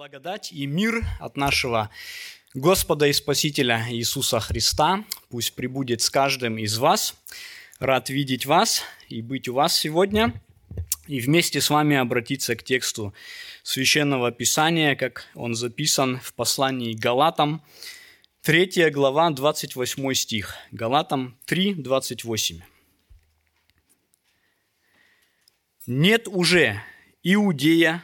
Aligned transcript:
Благодать 0.00 0.50
и 0.50 0.64
мир 0.64 1.04
от 1.18 1.36
нашего 1.36 1.90
Господа 2.54 3.06
и 3.06 3.12
Спасителя 3.12 3.84
Иисуса 3.90 4.40
Христа 4.40 5.04
пусть 5.28 5.52
прибудет 5.52 6.00
с 6.00 6.08
каждым 6.08 6.56
из 6.56 6.78
вас. 6.78 7.14
Рад 7.80 8.08
видеть 8.08 8.46
вас 8.46 8.82
и 9.10 9.20
быть 9.20 9.46
у 9.46 9.52
вас 9.52 9.76
сегодня. 9.76 10.32
И 11.06 11.20
вместе 11.20 11.60
с 11.60 11.68
вами 11.68 11.98
обратиться 11.98 12.56
к 12.56 12.62
тексту 12.62 13.12
Священного 13.62 14.32
Писания, 14.32 14.96
как 14.96 15.26
он 15.34 15.54
записан 15.54 16.18
в 16.20 16.32
послании 16.32 16.94
Галатам, 16.94 17.62
3 18.40 18.88
глава, 18.88 19.28
28 19.28 20.14
стих. 20.14 20.56
Галатам 20.72 21.36
3, 21.44 21.74
28. 21.74 22.60
«Нет 25.86 26.26
уже 26.26 26.82
иудея, 27.22 28.02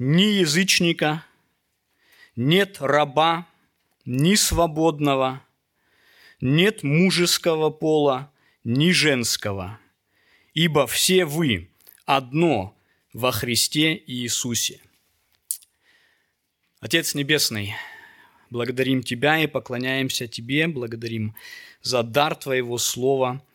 ни 0.00 0.22
язычника, 0.22 1.26
нет 2.34 2.78
раба, 2.80 3.46
ни 4.06 4.34
свободного, 4.34 5.44
нет 6.40 6.82
мужеского 6.82 7.68
пола, 7.68 8.32
ни 8.64 8.92
женского, 8.92 9.78
ибо 10.54 10.86
все 10.86 11.26
вы 11.26 11.68
одно 12.06 12.74
во 13.12 13.30
Христе 13.30 14.02
Иисусе. 14.06 14.80
Отец 16.80 17.14
Небесный, 17.14 17.74
благодарим 18.48 19.02
Тебя 19.02 19.38
и 19.38 19.46
поклоняемся 19.46 20.26
Тебе, 20.26 20.66
благодарим 20.66 21.34
за 21.82 22.02
дар 22.02 22.34
Твоего 22.36 22.78
Слова– 22.78 23.44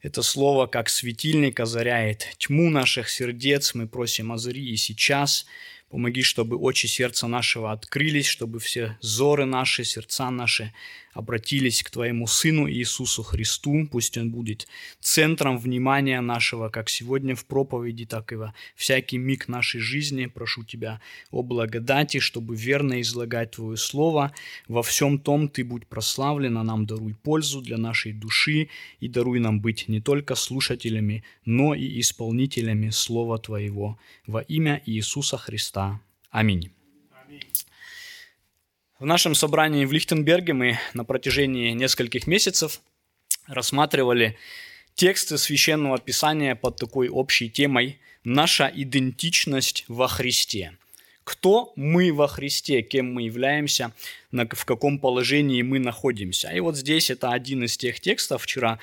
это 0.00 0.22
слово, 0.22 0.68
как 0.68 0.88
светильник, 0.88 1.58
озаряет 1.58 2.28
тьму 2.38 2.70
наших 2.70 3.08
сердец. 3.08 3.74
Мы 3.74 3.88
просим, 3.88 4.30
озари 4.30 4.64
и 4.64 4.76
сейчас– 4.76 5.44
Помоги, 5.90 6.22
чтобы 6.22 6.58
очи 6.58 6.86
сердца 6.86 7.28
нашего 7.28 7.72
открылись, 7.72 8.26
чтобы 8.26 8.58
все 8.58 8.98
зоры 9.00 9.46
наши, 9.46 9.84
сердца 9.84 10.30
наши 10.30 10.74
обратились 11.14 11.82
к 11.82 11.90
Твоему 11.90 12.26
Сыну 12.26 12.70
Иисусу 12.70 13.22
Христу. 13.22 13.88
Пусть 13.90 14.16
Он 14.18 14.30
будет 14.30 14.68
центром 15.00 15.58
внимания 15.58 16.20
нашего, 16.20 16.68
как 16.68 16.88
сегодня 16.90 17.34
в 17.34 17.44
проповеди, 17.44 18.04
так 18.04 18.32
и 18.32 18.36
во 18.36 18.54
всякий 18.76 19.18
миг 19.18 19.48
нашей 19.48 19.80
жизни. 19.80 20.26
Прошу 20.26 20.62
Тебя 20.62 21.00
о 21.30 21.42
благодати, 21.42 22.20
чтобы 22.20 22.54
верно 22.54 23.00
излагать 23.00 23.52
Твое 23.52 23.76
Слово. 23.76 24.32
Во 24.68 24.82
всем 24.82 25.18
том 25.18 25.48
Ты 25.48 25.64
будь 25.64 25.86
прославлен, 25.86 26.58
а 26.58 26.64
нам 26.64 26.86
даруй 26.86 27.14
пользу 27.14 27.62
для 27.62 27.78
нашей 27.78 28.12
души 28.12 28.68
и 29.00 29.08
даруй 29.08 29.40
нам 29.40 29.60
быть 29.60 29.88
не 29.88 30.00
только 30.00 30.34
слушателями, 30.34 31.24
но 31.44 31.74
и 31.74 31.98
исполнителями 31.98 32.90
Слова 32.90 33.38
Твоего. 33.38 33.98
Во 34.26 34.42
имя 34.42 34.82
Иисуса 34.86 35.36
Христа 35.36 35.77
Христа. 35.78 36.00
Аминь. 36.30 36.70
В 38.98 39.06
нашем 39.06 39.36
собрании 39.36 39.84
в 39.84 39.92
Лихтенберге 39.92 40.52
мы 40.52 40.78
на 40.92 41.04
протяжении 41.04 41.70
нескольких 41.70 42.26
месяцев 42.26 42.80
рассматривали 43.46 44.36
тексты 44.94 45.38
священного 45.38 45.98
писания 45.98 46.56
под 46.56 46.76
такой 46.76 47.08
общей 47.08 47.48
темой 47.48 48.00
«Наша 48.24 48.70
идентичность 48.74 49.84
во 49.86 50.08
Христе». 50.08 50.76
Кто 51.22 51.72
мы 51.76 52.12
во 52.12 52.26
Христе, 52.26 52.82
кем 52.82 53.12
мы 53.12 53.22
являемся, 53.22 53.92
в 54.32 54.64
каком 54.64 54.98
положении 54.98 55.62
мы 55.62 55.78
находимся. 55.78 56.48
И 56.48 56.60
вот 56.60 56.76
здесь 56.76 57.10
это 57.10 57.32
один 57.32 57.64
из 57.64 57.76
тех 57.76 58.00
текстов. 58.00 58.42
Вчера 58.42 58.78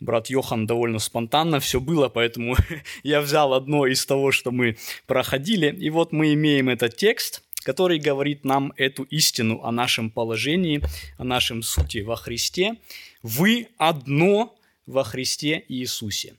брат 0.00 0.28
Йохан 0.28 0.66
довольно 0.66 0.98
спонтанно 0.98 1.60
все 1.60 1.80
было, 1.80 2.08
поэтому 2.08 2.56
я 3.02 3.20
взял 3.20 3.54
одно 3.54 3.86
из 3.86 4.04
того, 4.06 4.32
что 4.32 4.50
мы 4.50 4.76
проходили. 5.06 5.74
И 5.74 5.90
вот 5.90 6.12
мы 6.12 6.34
имеем 6.34 6.68
этот 6.68 6.96
текст, 6.96 7.42
который 7.64 7.98
говорит 7.98 8.44
нам 8.44 8.72
эту 8.76 9.04
истину 9.04 9.62
о 9.62 9.72
нашем 9.72 10.10
положении, 10.10 10.82
о 11.18 11.24
нашем 11.24 11.62
сути 11.62 11.98
во 11.98 12.16
Христе. 12.16 12.76
Вы 13.22 13.68
одно 13.78 14.54
во 14.86 15.02
Христе 15.02 15.64
Иисусе. 15.68 16.34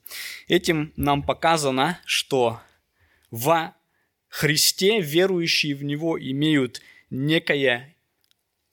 Этим 0.48 0.92
нам 0.96 1.22
показано, 1.22 1.98
что 2.04 2.60
во 3.30 3.74
Христе 4.28 5.00
верующие 5.00 5.74
в 5.74 5.82
Него 5.82 6.18
имеют 6.18 6.80
некое 7.10 7.95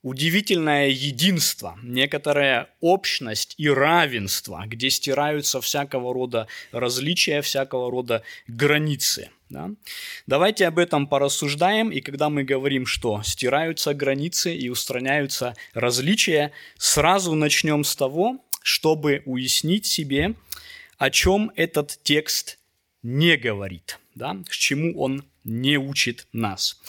удивительное 0.04 0.90
единство, 0.90 1.80
некоторая 1.82 2.70
общность 2.82 3.56
и 3.58 3.70
равенство, 3.70 4.64
где 4.68 4.90
стираются 4.90 5.62
всякого 5.62 6.14
рода 6.14 6.48
различия, 6.72 7.42
всякого 7.42 7.90
рода 7.90 8.22
границы. 8.48 9.30
Да? 9.50 9.72
Давайте 10.28 10.68
об 10.68 10.78
этом 10.78 11.08
порассуждаем, 11.08 11.90
и 11.90 12.02
когда 12.02 12.30
мы 12.30 12.44
говорим, 12.44 12.86
что 12.86 13.22
стираются 13.24 13.94
границы 13.94 14.56
и 14.56 14.70
устраняются 14.70 15.56
различия, 15.74 16.52
сразу 16.78 17.34
начнем 17.34 17.84
с 17.84 17.96
того, 17.96 18.44
чтобы 18.62 19.24
уяснить 19.26 19.86
себе, 19.86 20.36
о 20.98 21.10
чем 21.10 21.52
этот 21.56 22.00
текст 22.04 22.60
не 23.04 23.38
говорит, 23.38 24.00
да? 24.16 24.38
к 24.48 24.52
чему 24.52 25.00
он 25.00 25.24
не 25.44 25.78
учит 25.78 26.28
нас. 26.34 26.82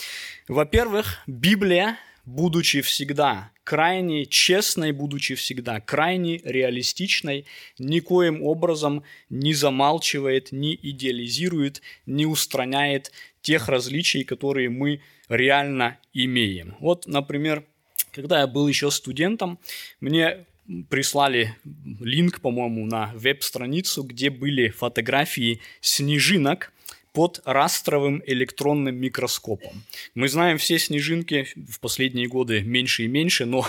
Во-первых, 0.47 1.19
Библия 1.27 1.97
будучи 2.25 2.81
всегда 2.81 3.51
крайне 3.63 4.25
честной, 4.25 4.91
будучи 4.91 5.35
всегда 5.35 5.79
крайне 5.79 6.37
реалистичной, 6.43 7.45
никоим 7.79 8.43
образом 8.43 9.03
не 9.29 9.53
замалчивает, 9.53 10.51
не 10.51 10.75
идеализирует, 10.75 11.81
не 12.05 12.25
устраняет 12.25 13.11
тех 13.41 13.67
различий, 13.67 14.23
которые 14.23 14.69
мы 14.69 15.01
реально 15.29 15.97
имеем. 16.13 16.75
Вот, 16.79 17.07
например, 17.07 17.63
когда 18.11 18.41
я 18.41 18.47
был 18.47 18.67
еще 18.67 18.91
студентом, 18.91 19.59
мне 19.99 20.45
прислали 20.89 21.55
линк, 21.99 22.41
по-моему, 22.41 22.85
на 22.85 23.11
веб-страницу, 23.13 24.03
где 24.03 24.29
были 24.29 24.69
фотографии 24.69 25.61
снежинок, 25.81 26.71
под 27.15 27.41
растровым 27.45 28.21
электронным 28.27 28.97
микроскопом. 28.97 29.83
Мы 30.15 30.27
знаем 30.27 30.57
все 30.57 30.77
снежинки 30.77 31.47
в 31.55 31.79
последние 31.79 32.27
годы 32.27 32.61
меньше 32.61 33.05
и 33.05 33.07
меньше, 33.07 33.45
но 33.45 33.65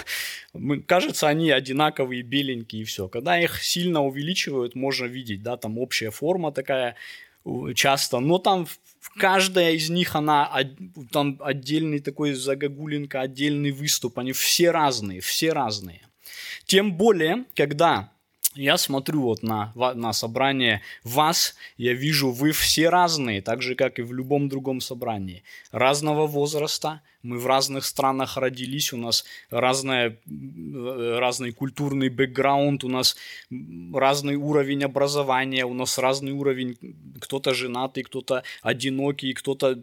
кажется, 0.87 1.29
они 1.29 1.53
одинаковые, 1.53 2.23
беленькие 2.23 2.83
и 2.83 2.85
все. 2.85 3.07
Когда 3.07 3.39
их 3.41 3.63
сильно 3.63 4.05
увеличивают, 4.05 4.75
можно 4.75 5.07
видеть, 5.07 5.45
да, 5.45 5.57
там 5.57 5.79
общая 5.79 6.11
форма 6.11 6.51
такая 6.51 6.97
часто, 7.77 8.19
но 8.19 8.39
там 8.39 8.67
каждая 9.17 9.73
из 9.73 9.91
них, 9.91 10.17
она 10.17 10.51
там 11.13 11.39
отдельный 11.39 12.01
такой 12.01 12.35
загогулинка, 12.35 13.21
отдельный 13.21 13.71
выступ, 13.71 14.19
они 14.19 14.33
все 14.33 14.73
разные, 14.73 15.21
все 15.21 15.53
разные. 15.53 16.03
Тем 16.65 16.95
более, 16.95 17.45
когда 17.55 18.11
я 18.57 18.77
смотрю 18.79 19.23
вот 19.23 19.43
на, 19.43 19.73
на 19.75 20.13
собрание 20.13 20.83
вас, 21.05 21.55
я 21.77 21.93
вижу, 21.93 22.31
вы 22.31 22.53
все 22.53 22.89
разные, 22.89 23.43
так 23.43 23.63
же, 23.63 23.75
как 23.75 23.99
и 23.99 24.03
в 24.03 24.13
любом 24.13 24.49
другом 24.49 24.81
собрании. 24.81 25.43
Разного 25.71 26.27
возраста, 26.27 27.01
мы 27.23 27.39
в 27.39 27.47
разных 27.47 27.85
странах 27.85 28.37
родились, 28.37 28.93
у 28.93 28.97
нас 28.97 29.25
разная, 29.51 30.19
э, 30.27 31.17
разный 31.19 31.53
культурный 31.53 32.09
бэкграунд, 32.09 32.85
у 32.85 32.89
нас 32.89 33.17
разный 33.93 34.37
уровень 34.37 34.85
образования, 34.85 35.65
у 35.65 35.75
нас 35.75 35.99
разный 35.99 36.33
уровень, 36.33 36.77
кто-то 37.21 37.55
женатый, 37.55 38.05
кто-то 38.05 38.43
одинокий, 38.63 39.33
кто-то 39.33 39.79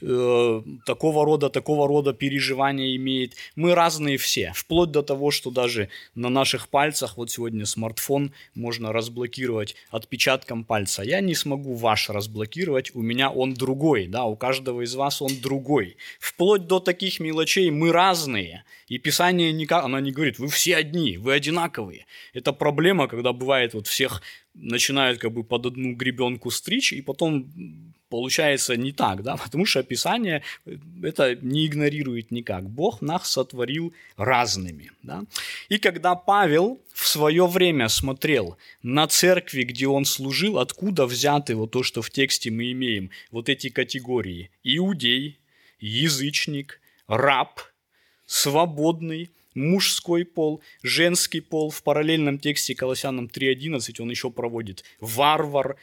э, 0.00 0.62
такого 0.86 1.24
рода, 1.24 1.50
такого 1.50 1.88
рода 1.88 2.12
переживания 2.12 2.96
имеет. 2.96 3.34
Мы 3.56 3.74
разные 3.74 4.16
все, 4.16 4.52
вплоть 4.54 4.90
до 4.90 5.02
того, 5.02 5.30
что 5.30 5.50
даже 5.50 5.88
на 6.14 6.28
наших 6.28 6.68
пальцах, 6.68 7.16
вот 7.16 7.30
сегодня 7.30 7.66
смартфон 7.66 8.32
можно 8.54 8.92
разблокировать 8.92 9.76
отпечатком 9.90 10.64
пальца. 10.64 11.02
Я 11.02 11.20
не 11.20 11.34
смогу 11.34 11.74
ваш 11.74 12.10
разблокировать, 12.10 12.94
у 12.94 13.02
меня 13.02 13.30
он 13.30 13.54
другой, 13.54 14.06
да, 14.06 14.24
у 14.24 14.36
каждого 14.36 14.82
из 14.82 14.94
вас 14.94 15.22
он 15.22 15.30
другой. 15.40 15.96
Вплоть 16.18 16.66
до 16.66 16.80
таких 16.80 17.20
мелочей 17.20 17.70
мы 17.70 17.92
разные. 17.92 18.64
И 18.88 18.98
Писание 18.98 19.52
никак, 19.52 19.84
оно 19.84 20.00
не 20.00 20.10
говорит, 20.10 20.38
вы 20.38 20.48
все 20.48 20.76
одни, 20.76 21.16
вы 21.16 21.32
одинаковые. 21.32 22.06
Это 22.32 22.52
проблема, 22.52 23.06
когда 23.06 23.32
бывает 23.32 23.74
вот 23.74 23.86
всех 23.86 24.22
начинают 24.54 25.18
как 25.18 25.32
бы 25.32 25.44
под 25.44 25.66
одну 25.66 25.94
гребенку 25.94 26.50
стричь, 26.50 26.92
и 26.92 27.02
потом 27.02 27.50
получается 28.10 28.76
не 28.76 28.92
так, 28.92 29.22
да, 29.22 29.36
потому 29.44 29.64
что 29.64 29.82
Писание 29.82 30.42
это 31.02 31.36
не 31.36 31.66
игнорирует 31.66 32.30
никак. 32.30 32.68
Бог 32.68 33.00
нас 33.00 33.30
сотворил 33.30 33.94
разными, 34.16 34.90
да. 35.02 35.24
И 35.70 35.78
когда 35.78 36.14
Павел 36.14 36.80
в 36.92 37.08
свое 37.08 37.46
время 37.46 37.88
смотрел 37.88 38.58
на 38.82 39.06
церкви, 39.06 39.62
где 39.62 39.86
он 39.86 40.04
служил, 40.04 40.58
откуда 40.58 41.06
взяты 41.06 41.54
вот 41.54 41.70
то, 41.70 41.82
что 41.82 42.02
в 42.02 42.10
тексте 42.10 42.50
мы 42.50 42.72
имеем, 42.72 43.10
вот 43.30 43.48
эти 43.48 43.70
категории– 43.70 44.50
иудей, 44.64 45.38
язычник, 45.78 46.80
раб, 47.06 47.60
свободный, 48.26 49.30
мужской 49.54 50.24
пол, 50.24 50.60
женский 50.82 51.40
пол. 51.40 51.70
В 51.70 51.82
параллельном 51.82 52.38
тексте 52.38 52.74
Колоссянам 52.74 53.26
3.11 53.26 54.00
он 54.00 54.10
еще 54.10 54.30
проводит 54.30 54.84
варвар, 55.00 55.76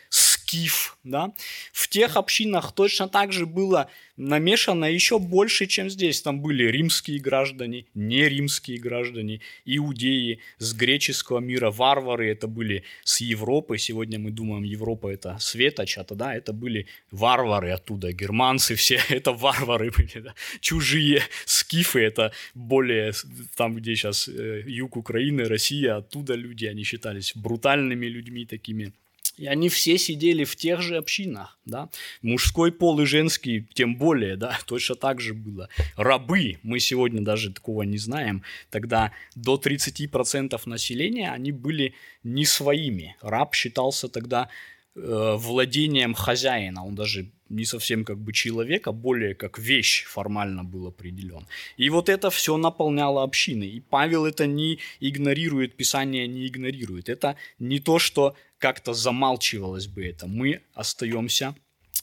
скиф, 0.47 0.97
да. 1.03 1.33
В 1.73 1.87
тех 1.87 2.15
общинах 2.15 2.71
точно 2.71 3.07
так 3.09 3.33
же 3.33 3.45
было 3.45 3.89
намешано 4.17 4.85
еще 4.85 5.19
больше, 5.19 5.67
чем 5.67 5.89
здесь. 5.89 6.21
Там 6.21 6.41
были 6.41 6.63
римские 6.63 7.19
граждане, 7.19 7.85
не 7.93 8.29
римские 8.29 8.79
граждане, 8.79 9.41
иудеи 9.65 10.39
с 10.57 10.73
греческого 10.73 11.39
мира, 11.39 11.69
варвары, 11.69 12.31
это 12.31 12.47
были 12.47 12.83
с 13.03 13.21
Европы. 13.21 13.77
Сегодня 13.77 14.19
мы 14.19 14.31
думаем, 14.31 14.63
Европа 14.63 15.09
это 15.09 15.37
светоч, 15.39 15.97
а 15.97 16.03
тогда 16.03 16.33
это 16.33 16.53
были 16.53 16.87
варвары 17.11 17.71
оттуда, 17.71 18.11
германцы 18.13 18.75
все, 18.75 18.99
это 19.09 19.33
варвары 19.33 19.91
были, 19.91 20.19
да? 20.23 20.33
чужие, 20.61 21.21
скифы, 21.45 21.99
это 21.99 22.31
более 22.55 23.11
там, 23.55 23.75
где 23.75 23.95
сейчас 23.95 24.29
э, 24.29 24.63
юг 24.65 24.97
Украины, 24.97 25.43
Россия, 25.43 25.97
оттуда 25.97 26.35
люди, 26.35 26.65
они 26.65 26.83
считались 26.83 27.33
брутальными 27.35 28.05
людьми 28.07 28.45
такими. 28.45 28.93
И 29.37 29.45
они 29.45 29.69
все 29.69 29.97
сидели 29.99 30.43
в 30.43 30.55
тех 30.55 30.81
же 30.81 30.97
общинах, 30.97 31.59
да. 31.65 31.89
Мужской 32.23 32.71
пол 32.71 32.99
и 33.01 33.05
женский, 33.05 33.67
тем 33.73 33.95
более, 33.95 34.35
да, 34.35 34.57
точно 34.65 34.95
так 34.95 35.21
же 35.21 35.33
было. 35.33 35.69
Рабы, 35.95 36.57
мы 36.63 36.79
сегодня 36.79 37.21
даже 37.21 37.53
такого 37.53 37.83
не 37.83 37.99
знаем, 37.99 38.43
тогда 38.71 39.11
до 39.35 39.61
30% 39.63 40.59
населения 40.65 41.31
они 41.31 41.51
были 41.51 41.93
не 42.23 42.45
своими. 42.45 43.15
Раб 43.21 43.53
считался 43.53 44.09
тогда 44.09 44.49
э, 44.95 45.35
владением 45.37 46.15
хозяина, 46.15 46.83
он 46.85 46.95
даже 46.95 47.29
не 47.49 47.65
совсем 47.65 48.05
как 48.05 48.17
бы 48.17 48.33
человек, 48.33 48.87
а 48.87 48.91
более 48.91 49.35
как 49.35 49.59
вещь 49.59 50.05
формально 50.05 50.63
был 50.63 50.87
определен. 50.87 51.45
И 51.77 51.89
вот 51.89 52.09
это 52.09 52.29
все 52.29 52.57
наполняло 52.57 53.23
общины. 53.23 53.63
И 53.63 53.79
Павел 53.79 54.25
это 54.25 54.47
не 54.47 54.79
игнорирует, 54.99 55.75
Писание 55.75 56.27
не 56.27 56.47
игнорирует. 56.47 57.09
Это 57.09 57.35
не 57.59 57.79
то, 57.79 57.99
что 57.99 58.35
как-то 58.57 58.93
замалчивалось 58.93 59.87
бы 59.87 60.05
это. 60.05 60.27
Мы 60.27 60.61
остаемся 60.73 61.55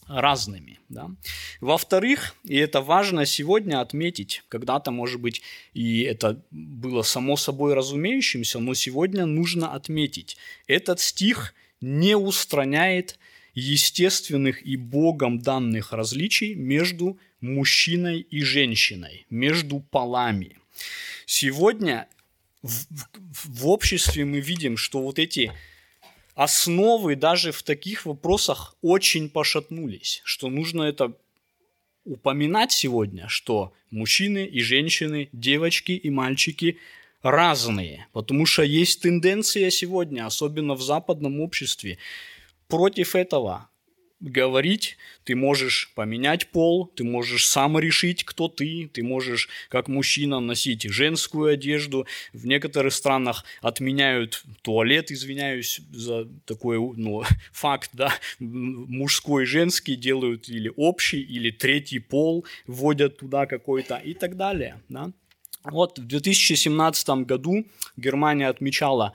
разными. 0.07 0.79
Да? 0.89 1.11
Во-вторых, 1.61 2.35
и 2.45 2.57
это 2.57 2.81
важно 2.81 3.27
сегодня 3.27 3.81
отметить, 3.81 4.43
когда-то, 4.49 4.91
может 4.91 5.21
быть, 5.21 5.43
и 5.73 6.03
это 6.03 6.43
было 6.51 7.03
само 7.03 7.37
собой 7.37 7.75
разумеющимся, 7.75 8.59
но 8.59 8.75
сегодня 8.75 9.27
нужно 9.27 9.73
отметить, 9.73 10.37
этот 10.67 11.01
стих 11.01 11.55
не 11.81 12.17
устраняет 12.17 13.19
естественных 13.55 14.67
и 14.67 14.77
Богом 14.77 15.39
данных 15.39 15.93
различий 15.93 16.55
между 16.55 17.19
мужчиной 17.41 18.21
и 18.21 18.43
женщиной, 18.43 19.27
между 19.31 19.81
полами. 19.81 20.59
Сегодня 21.27 22.09
в, 22.63 22.87
в 23.45 23.69
обществе 23.69 24.25
мы 24.25 24.41
видим, 24.41 24.77
что 24.77 25.03
вот 25.03 25.19
эти 25.19 25.53
основы 26.35 27.15
даже 27.17 27.53
в 27.53 27.63
таких 27.63 28.07
вопросах 28.07 28.77
очень 28.83 29.29
пошатнулись, 29.29 30.21
что 30.25 30.49
нужно 30.49 30.83
это 30.83 31.17
упоминать 32.05 32.73
сегодня, 32.73 33.29
что 33.29 33.73
мужчины 33.91 34.45
и 34.45 34.61
женщины, 34.61 35.29
девочки 35.33 35.93
и 35.93 36.11
мальчики 36.11 36.79
разные, 37.23 38.07
потому 38.13 38.45
что 38.45 38.63
есть 38.63 39.01
тенденция 39.01 39.71
сегодня, 39.71 40.27
особенно 40.27 40.75
в 40.75 40.83
западном 40.83 41.41
обществе, 41.41 41.99
против 42.69 43.15
этого 43.15 43.69
говорить, 44.25 44.97
ты 45.25 45.37
можешь 45.37 45.93
поменять 45.95 46.49
пол, 46.49 46.87
ты 46.87 47.05
можешь 47.05 47.47
сам 47.47 47.79
решить, 47.79 48.25
кто 48.25 48.49
ты, 48.49 48.89
ты 48.93 49.03
можешь 49.03 49.49
как 49.69 49.89
мужчина 49.89 50.41
носить 50.41 50.83
женскую 50.85 51.53
одежду. 51.53 52.07
В 52.33 52.47
некоторых 52.47 52.93
странах 52.95 53.45
отменяют 53.61 54.43
туалет, 54.63 55.11
извиняюсь 55.11 55.81
за 55.91 56.27
такой 56.47 56.79
ну, 56.79 57.23
факт, 57.53 57.91
да, 57.93 58.13
мужской 58.39 59.45
и 59.45 59.47
женский 59.47 59.97
делают 59.97 60.49
или 60.49 60.73
общий, 60.75 61.21
или 61.21 61.51
третий 61.51 61.99
пол, 61.99 62.47
вводят 62.67 63.19
туда 63.19 63.47
какой-то 63.47 63.97
и 63.97 64.15
так 64.15 64.37
далее. 64.37 64.81
Да. 64.89 65.13
Вот 65.65 65.99
в 65.99 66.07
2017 66.07 67.09
году 67.27 67.67
Германия 67.97 68.49
отмечала 68.49 69.15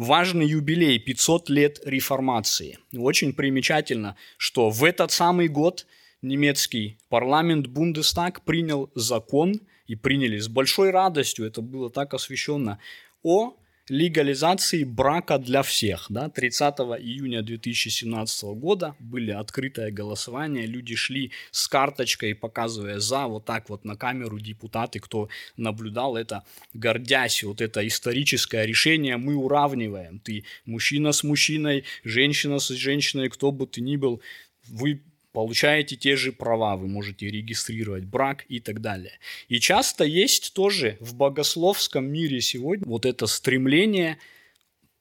важный 0.00 0.46
юбилей 0.46 0.98
500 0.98 1.50
лет 1.50 1.80
реформации. 1.84 2.78
Очень 2.96 3.34
примечательно, 3.34 4.16
что 4.38 4.70
в 4.70 4.82
этот 4.82 5.12
самый 5.12 5.48
год 5.48 5.86
немецкий 6.22 6.96
парламент 7.10 7.66
Бундестаг 7.66 8.40
принял 8.42 8.90
закон 8.94 9.60
и 9.86 9.96
приняли 9.96 10.38
с 10.38 10.48
большой 10.48 10.90
радостью, 10.90 11.46
это 11.46 11.60
было 11.60 11.90
так 11.90 12.14
освещенно, 12.14 12.78
о 13.22 13.54
легализации 13.90 14.84
брака 14.84 15.38
для 15.38 15.62
всех. 15.62 16.06
Да? 16.08 16.28
30 16.28 16.78
июня 17.00 17.42
2017 17.42 18.44
года 18.54 18.94
были 19.00 19.32
открытое 19.32 19.90
голосование, 19.90 20.64
люди 20.64 20.94
шли 20.94 21.32
с 21.50 21.66
карточкой, 21.66 22.34
показывая 22.34 23.00
за, 23.00 23.26
вот 23.26 23.44
так 23.44 23.68
вот 23.68 23.84
на 23.84 23.96
камеру 23.96 24.38
депутаты, 24.38 25.00
кто 25.00 25.28
наблюдал 25.56 26.16
это, 26.16 26.44
гордясь, 26.72 27.42
вот 27.42 27.60
это 27.60 27.86
историческое 27.86 28.64
решение 28.64 29.16
мы 29.16 29.34
уравниваем. 29.34 30.20
Ты 30.20 30.44
мужчина 30.64 31.10
с 31.10 31.24
мужчиной, 31.24 31.84
женщина 32.04 32.60
с 32.60 32.68
женщиной, 32.68 33.28
кто 33.28 33.50
бы 33.50 33.66
ты 33.66 33.80
ни 33.80 33.96
был, 33.96 34.22
вы 34.68 35.02
получаете 35.32 35.96
те 35.96 36.16
же 36.16 36.32
права, 36.32 36.76
вы 36.76 36.88
можете 36.88 37.30
регистрировать 37.30 38.04
брак 38.04 38.44
и 38.48 38.60
так 38.60 38.80
далее. 38.80 39.18
И 39.48 39.60
часто 39.60 40.04
есть 40.04 40.54
тоже 40.54 40.96
в 41.00 41.14
богословском 41.14 42.04
мире 42.04 42.40
сегодня 42.40 42.86
вот 42.86 43.06
это 43.06 43.26
стремление 43.26 44.18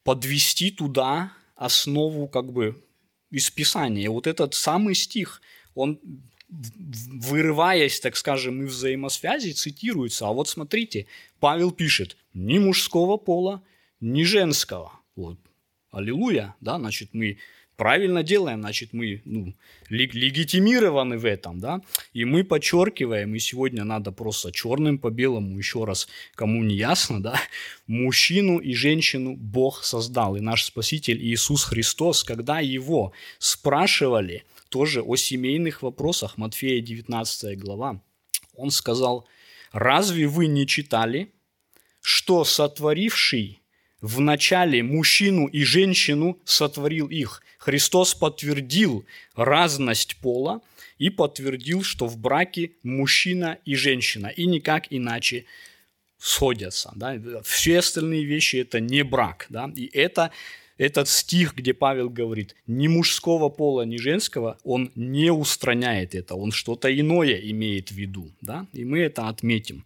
подвести 0.03 0.71
туда 0.71 1.33
основу 1.55 2.27
как 2.27 2.51
бы 2.51 2.81
из 3.31 3.49
Писания. 3.49 4.09
Вот 4.09 4.27
этот 4.27 4.53
самый 4.53 4.95
стих, 4.95 5.41
он 5.75 5.99
вырываясь, 6.49 7.99
так 7.99 8.15
скажем, 8.15 8.63
из 8.63 8.73
взаимосвязи, 8.73 9.51
цитируется. 9.51 10.27
А 10.27 10.31
вот 10.31 10.47
смотрите, 10.47 11.05
Павел 11.39 11.71
пишет, 11.71 12.17
ни 12.33 12.57
мужского 12.57 13.17
пола, 13.17 13.61
ни 13.99 14.23
женского. 14.23 14.93
Вот. 15.15 15.37
Аллилуйя, 15.91 16.55
да, 16.59 16.77
значит, 16.77 17.09
мы 17.13 17.37
правильно 17.79 18.23
делаем, 18.23 18.59
значит, 18.59 18.89
мы 18.91 19.21
ну, 19.23 19.53
легитимированы 19.87 21.17
в 21.17 21.23
этом, 21.23 21.61
да, 21.61 21.81
и 22.11 22.25
мы 22.25 22.43
подчеркиваем, 22.43 23.33
и 23.33 23.39
сегодня 23.39 23.85
надо 23.85 24.11
просто 24.11 24.51
черным 24.51 24.99
по 24.99 25.09
белому, 25.09 25.57
еще 25.57 25.85
раз, 25.85 26.09
кому 26.35 26.61
не 26.61 26.75
ясно, 26.75 27.23
да, 27.23 27.39
мужчину 27.87 28.57
и 28.57 28.73
женщину 28.73 29.37
Бог 29.37 29.85
создал, 29.85 30.35
и 30.35 30.41
наш 30.41 30.65
Спаситель 30.65 31.23
Иисус 31.23 31.63
Христос, 31.63 32.25
когда 32.25 32.59
его 32.59 33.13
спрашивали 33.37 34.43
тоже 34.67 35.01
о 35.01 35.15
семейных 35.15 35.81
вопросах, 35.81 36.37
Матфея 36.37 36.81
19 36.81 37.57
глава, 37.57 38.01
он 38.55 38.71
сказал, 38.71 39.25
разве 39.71 40.27
вы 40.27 40.47
не 40.47 40.67
читали, 40.67 41.31
что 42.01 42.43
сотворивший 42.43 43.61
в 44.01 44.19
начале 44.19 44.81
мужчину 44.83 45.47
и 45.47 45.63
женщину 45.63 46.39
сотворил 46.45 47.07
их. 47.07 47.43
Христос 47.57 48.15
подтвердил 48.15 49.05
разность 49.35 50.15
пола 50.17 50.61
и 50.97 51.09
подтвердил, 51.09 51.83
что 51.83 52.07
в 52.07 52.17
браке 52.17 52.71
мужчина 52.83 53.57
и 53.65 53.75
женщина, 53.75 54.27
и 54.27 54.45
никак 54.45 54.87
иначе 54.89 55.45
сходятся. 56.17 56.91
Да? 56.95 57.17
Все 57.43 57.79
остальные 57.79 58.23
вещи– 58.23 58.55
это 58.57 58.79
не 58.79 59.03
брак. 59.03 59.47
Да? 59.49 59.71
И 59.75 59.89
это 59.93 60.31
этот 60.79 61.09
стих, 61.09 61.55
где 61.55 61.73
Павел 61.73 62.09
говорит, 62.09 62.55
ни 62.65 62.87
мужского 62.87 63.49
пола, 63.49 63.81
ни 63.81 63.97
женского, 63.97 64.57
он 64.63 64.91
не 64.95 65.29
устраняет 65.29 66.15
это, 66.15 66.35
он 66.35 66.51
что-то 66.53 66.87
иное 66.97 67.35
имеет 67.35 67.91
в 67.91 67.95
виду, 67.95 68.31
да, 68.39 68.65
и 68.71 68.85
мы 68.85 68.99
это 68.99 69.27
отметим. 69.27 69.83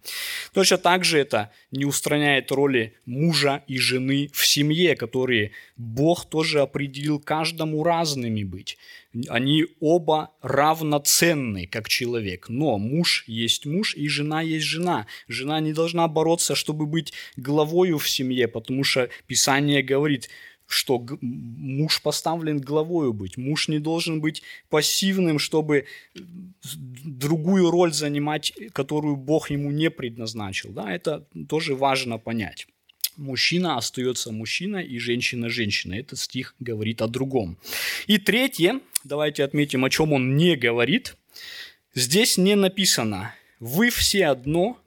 Точно 0.53 0.77
так 0.77 1.03
же 1.03 1.17
это 1.17 1.51
не 1.71 1.85
устраняет 1.85 2.51
роли 2.51 2.93
мужа 3.07 3.63
и 3.67 3.79
жены 3.79 4.29
в 4.31 4.45
семье, 4.45 4.95
которые 4.95 5.51
Бог 5.77 6.29
тоже 6.29 6.61
определил 6.61 7.19
каждому 7.19 7.83
разными 7.83 8.43
быть. 8.43 8.77
Они 9.27 9.65
оба 9.79 10.31
равноценны, 10.41 11.67
как 11.67 11.87
человек. 11.87 12.49
Но 12.49 12.79
муж 12.79 13.23
есть 13.27 13.65
муж, 13.65 13.95
и 13.95 14.07
жена 14.07 14.41
есть 14.41 14.65
жена. 14.65 15.05
Жена 15.27 15.59
не 15.59 15.71
должна 15.71 16.07
бороться, 16.07 16.55
чтобы 16.55 16.87
быть 16.87 17.13
главою 17.35 17.99
в 17.99 18.09
семье, 18.09 18.47
потому 18.47 18.83
что 18.83 19.09
Писание 19.27 19.81
говорит– 19.81 20.29
что 20.67 21.05
муж 21.21 22.01
поставлен 22.01 22.59
главою 22.59 23.13
быть. 23.13 23.37
Муж 23.37 23.67
не 23.67 23.79
должен 23.79 24.21
быть 24.21 24.43
пассивным, 24.69 25.39
чтобы 25.39 25.85
другую 26.63 27.69
роль 27.71 27.93
занимать, 27.93 28.53
которую 28.71 29.15
Бог 29.15 29.49
ему 29.49 29.71
не 29.71 29.89
предназначил. 29.89 30.71
Да, 30.71 30.93
это 30.93 31.27
тоже 31.47 31.75
важно 31.75 32.17
понять. 32.17 32.67
Мужчина 33.17 33.77
остается 33.77 34.31
мужчиной 34.31 34.85
и 34.87 34.97
женщина 34.97 35.49
женщина. 35.49 35.93
Этот 35.93 36.19
стих 36.19 36.55
говорит 36.59 37.01
о 37.01 37.07
другом. 37.07 37.57
И 38.07 38.17
третье, 38.17 38.79
давайте 39.03 39.43
отметим, 39.43 39.85
о 39.85 39.89
чем 39.89 40.13
он 40.13 40.35
не 40.35 40.55
говорит. 40.55 41.15
Здесь 41.93 42.37
не 42.37 42.55
написано 42.55 43.35
«вы 43.59 43.91
все 43.91 44.27
одно» 44.27 44.79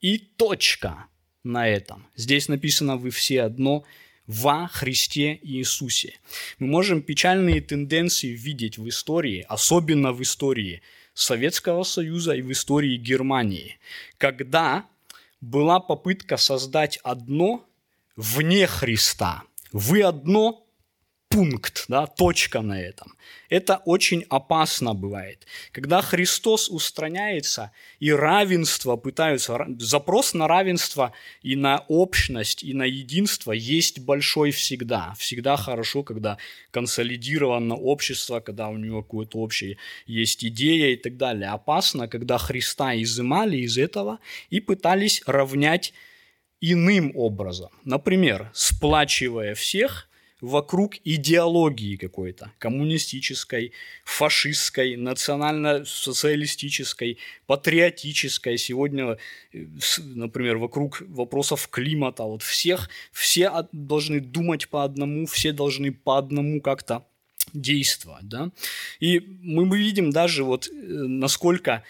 и 0.00 0.18
точка 0.18 1.06
на 1.42 1.68
этом. 1.68 2.06
Здесь 2.14 2.48
написано 2.48 2.96
«вы 2.96 3.10
все 3.10 3.42
одно» 3.42 3.84
во 4.26 4.68
Христе 4.68 5.38
Иисусе. 5.42 6.18
Мы 6.58 6.66
можем 6.66 7.02
печальные 7.02 7.60
тенденции 7.60 8.28
видеть 8.28 8.78
в 8.78 8.88
истории, 8.88 9.44
особенно 9.48 10.12
в 10.12 10.22
истории 10.22 10.82
Советского 11.12 11.82
Союза 11.84 12.34
и 12.34 12.42
в 12.42 12.50
истории 12.50 12.96
Германии, 12.96 13.78
когда 14.18 14.86
была 15.40 15.78
попытка 15.78 16.36
создать 16.36 16.98
одно 17.02 17.64
вне 18.16 18.66
Христа. 18.66 19.42
Вы 19.72 20.02
одно, 20.02 20.63
пункт, 21.34 21.86
да, 21.88 22.06
точка 22.06 22.60
на 22.62 22.80
этом. 22.80 23.14
Это 23.48 23.82
очень 23.84 24.24
опасно 24.30 24.94
бывает. 24.94 25.46
Когда 25.72 26.00
Христос 26.00 26.68
устраняется 26.70 27.72
и 27.98 28.12
равенство 28.12 28.96
пытаются, 28.96 29.66
запрос 29.78 30.34
на 30.34 30.46
равенство 30.46 31.12
и 31.42 31.56
на 31.56 31.84
общность, 31.88 32.62
и 32.62 32.72
на 32.72 32.84
единство 32.84 33.52
есть 33.52 33.98
большой 33.98 34.52
всегда. 34.52 35.14
Всегда 35.18 35.56
хорошо, 35.56 36.04
когда 36.04 36.38
консолидировано 36.70 37.74
общество, 37.74 38.40
когда 38.40 38.68
у 38.68 38.76
него 38.76 39.02
какое-то 39.02 39.38
общее 39.38 39.76
есть 40.06 40.44
идея 40.44 40.92
и 40.92 40.96
так 40.96 41.16
далее. 41.16 41.48
Опасно, 41.48 42.06
когда 42.06 42.38
Христа 42.38 42.94
изымали 42.94 43.56
из 43.56 43.76
этого 43.76 44.18
и 44.50 44.60
пытались 44.60 45.22
равнять 45.26 45.92
иным 46.60 47.10
образом. 47.16 47.70
Например, 47.84 48.50
сплачивая 48.54 49.54
всех– 49.54 50.08
вокруг 50.40 50.94
идеологии 51.04 51.96
какой-то, 51.96 52.52
коммунистической, 52.58 53.72
фашистской, 54.04 54.96
национально-социалистической, 54.96 57.18
патриотической. 57.46 58.58
Сегодня, 58.58 59.16
э, 59.52 59.66
например, 59.98 60.58
вокруг 60.58 61.02
вопросов 61.08 61.68
климата. 61.68 62.24
Вот 62.24 62.42
всех, 62.42 62.90
все 63.12 63.68
должны 63.72 64.20
думать 64.20 64.68
по 64.68 64.84
одному, 64.84 65.26
все 65.26 65.52
должны 65.52 65.92
по 65.92 66.18
одному 66.18 66.60
как-то 66.60 67.06
действовать. 67.52 68.28
Да? 68.28 68.50
И 69.00 69.20
мы 69.42 69.78
видим 69.78 70.10
даже 70.10 70.44
вот 70.44 70.68
э, 70.68 70.72
насколько 70.72 71.82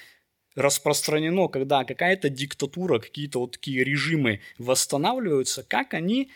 распространено, 0.55 1.49
когда 1.49 1.85
какая-то 1.85 2.29
диктатура, 2.29 2.99
какие-то 2.99 3.41
вот 3.41 3.53
такие 3.53 3.83
режимы 3.83 4.41
восстанавливаются, 4.59 5.65
как 5.65 5.95
они 5.95 6.31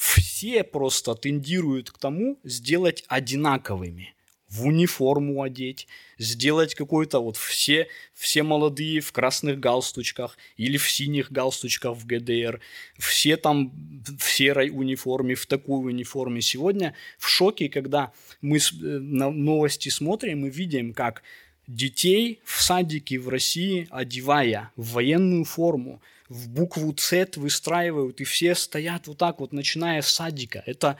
все 0.00 0.64
просто 0.64 1.14
тендируют 1.14 1.90
к 1.90 1.98
тому 1.98 2.38
сделать 2.42 3.04
одинаковыми 3.08 4.14
в 4.48 4.64
униформу 4.64 5.42
одеть, 5.42 5.86
сделать 6.16 6.74
какой-то 6.74 7.20
вот 7.20 7.36
все, 7.36 7.86
все 8.14 8.42
молодые 8.42 9.00
в 9.00 9.12
красных 9.12 9.60
галстучках 9.60 10.38
или 10.56 10.78
в 10.78 10.88
синих 10.90 11.30
галстучках 11.30 11.94
в 11.94 12.06
ГДР, 12.06 12.60
все 12.98 13.36
там 13.36 13.72
в 14.18 14.24
серой 14.24 14.70
униформе, 14.70 15.34
в 15.34 15.44
такой 15.44 15.92
униформе. 15.92 16.40
Сегодня 16.40 16.94
в 17.18 17.28
шоке, 17.28 17.68
когда 17.68 18.12
мы 18.40 18.56
э, 18.56 18.60
на 18.80 19.30
новости 19.30 19.90
смотрим 19.90 20.46
и 20.46 20.50
видим, 20.50 20.94
как 20.94 21.22
детей 21.70 22.40
в 22.44 22.62
садике 22.62 23.18
в 23.18 23.28
России, 23.28 23.86
одевая 23.90 24.70
в 24.76 24.92
военную 24.92 25.44
форму, 25.44 26.02
в 26.28 26.48
букву 26.48 26.94
С 26.96 27.36
выстраивают, 27.36 28.20
и 28.20 28.24
все 28.24 28.54
стоят 28.54 29.06
вот 29.06 29.18
так 29.18 29.40
вот, 29.40 29.52
начиная 29.52 30.02
с 30.02 30.08
садика. 30.08 30.62
Это 30.66 30.96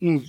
ну, 0.00 0.22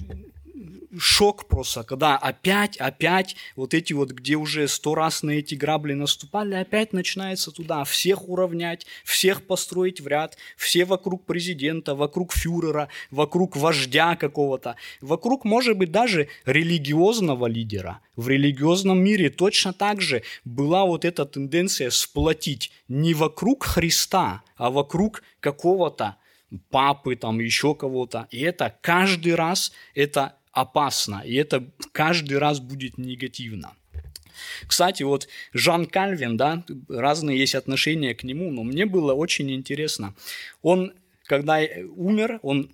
шок 0.97 1.47
просто, 1.47 1.83
когда 1.83 2.17
опять, 2.17 2.77
опять 2.77 3.35
вот 3.55 3.74
эти 3.74 3.93
вот, 3.93 4.12
где 4.12 4.35
уже 4.35 4.67
сто 4.67 4.95
раз 4.95 5.24
на 5.24 5.31
эти 5.31 5.55
грабли 5.55 5.93
наступали, 5.93 6.55
опять 6.55 6.93
начинается 6.93 7.51
туда 7.51 7.83
всех 7.83 8.29
уравнять, 8.29 8.85
всех 9.03 9.43
построить 9.43 10.01
в 10.01 10.07
ряд, 10.07 10.38
все 10.57 10.85
вокруг 10.85 11.25
президента, 11.25 11.95
вокруг 11.95 12.33
фюрера, 12.33 12.89
вокруг 13.12 13.55
вождя 13.55 14.15
какого-то, 14.15 14.75
вокруг, 15.01 15.45
может 15.45 15.77
быть, 15.77 15.91
даже 15.91 16.29
религиозного 16.45 17.47
лидера. 17.47 18.00
В 18.15 18.29
религиозном 18.29 19.03
мире 19.03 19.29
точно 19.29 19.74
так 19.74 20.01
же 20.01 20.24
была 20.45 20.85
вот 20.85 21.03
эта 21.03 21.25
тенденция 21.25 21.89
сплотить 21.89 22.71
не 22.88 23.13
вокруг 23.13 23.65
Христа, 23.65 24.43
а 24.55 24.69
вокруг 24.69 25.24
какого-то 25.41 26.15
папы, 26.69 27.15
там 27.15 27.39
еще 27.39 27.75
кого-то. 27.75 28.27
И 28.31 28.39
это 28.41 28.77
каждый 28.81 29.35
раз, 29.35 29.74
это 29.93 30.35
опасно, 30.55 31.21
и 31.25 31.35
это 31.35 31.69
каждый 31.91 32.38
раз 32.38 32.59
будет 32.59 32.97
негативно. 32.97 33.74
Кстати, 34.67 35.03
вот 35.03 35.27
Жан 35.53 35.85
Кальвин, 35.85 36.38
да, 36.38 36.63
разные 36.89 37.38
есть 37.38 37.55
отношения 37.55 38.15
к 38.15 38.24
нему, 38.24 38.51
но 38.51 38.63
мне 38.63 38.85
было 38.85 39.13
очень 39.13 39.51
интересно. 39.51 40.13
Он, 40.62 40.93
когда 41.25 41.59
умер, 41.95 42.39
он 42.41 42.69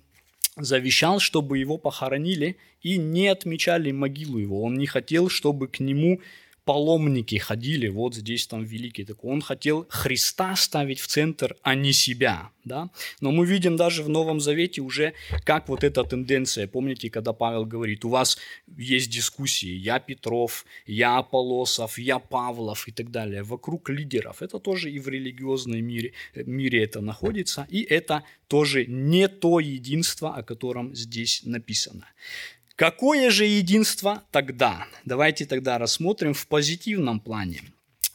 завещал, 0.56 1.18
чтобы 1.18 1.58
его 1.58 1.78
похоронили 1.78 2.56
и 2.82 2.98
не 2.98 3.28
отмечали 3.28 3.90
могилу 3.92 4.38
его. 4.38 4.62
Он 4.62 4.74
не 4.74 4.86
хотел, 4.86 5.28
чтобы 5.28 5.68
к 5.68 5.80
нему 5.80 6.20
паломники 6.64 7.36
ходили, 7.36 7.88
вот 7.88 8.14
здесь 8.14 8.46
там 8.46 8.64
великий 8.64 9.04
такой. 9.04 9.32
Он 9.32 9.40
хотел 9.40 9.86
Христа 9.88 10.56
ставить 10.56 11.00
в 11.00 11.06
центр, 11.06 11.56
а 11.62 11.74
не 11.74 11.92
себя. 11.92 12.50
Да? 12.64 12.90
Но 13.20 13.32
мы 13.32 13.44
видим 13.44 13.76
даже 13.76 14.02
в 14.02 14.08
Новом 14.08 14.40
Завете 14.40 14.82
уже, 14.82 15.14
как 15.44 15.68
вот 15.68 15.82
эта 15.82 16.04
тенденция. 16.04 16.68
Помните, 16.68 17.10
когда 17.10 17.32
Павел 17.32 17.64
говорит, 17.64 18.04
у 18.04 18.08
вас 18.08 18.38
есть 18.76 19.10
дискуссии, 19.10 19.72
я 19.72 19.98
Петров, 19.98 20.64
я 20.86 21.18
Аполосов, 21.18 21.98
я 21.98 22.18
Павлов 22.18 22.86
и 22.86 22.92
так 22.92 23.10
далее, 23.10 23.42
вокруг 23.42 23.90
лидеров. 23.90 24.42
Это 24.42 24.58
тоже 24.60 24.90
и 24.90 25.00
в 25.00 25.08
религиозном 25.08 25.84
мире, 25.84 26.12
мире 26.34 26.84
это 26.84 27.00
находится, 27.00 27.66
и 27.68 27.82
это 27.82 28.22
тоже 28.46 28.86
не 28.86 29.28
то 29.28 29.58
единство, 29.58 30.34
о 30.34 30.42
котором 30.42 30.94
здесь 30.94 31.42
написано. 31.44 32.06
Какое 32.76 33.30
же 33.30 33.44
единство 33.44 34.22
тогда? 34.30 34.86
Давайте 35.04 35.46
тогда 35.46 35.78
рассмотрим 35.78 36.34
в 36.34 36.46
позитивном 36.46 37.20
плане. 37.20 37.62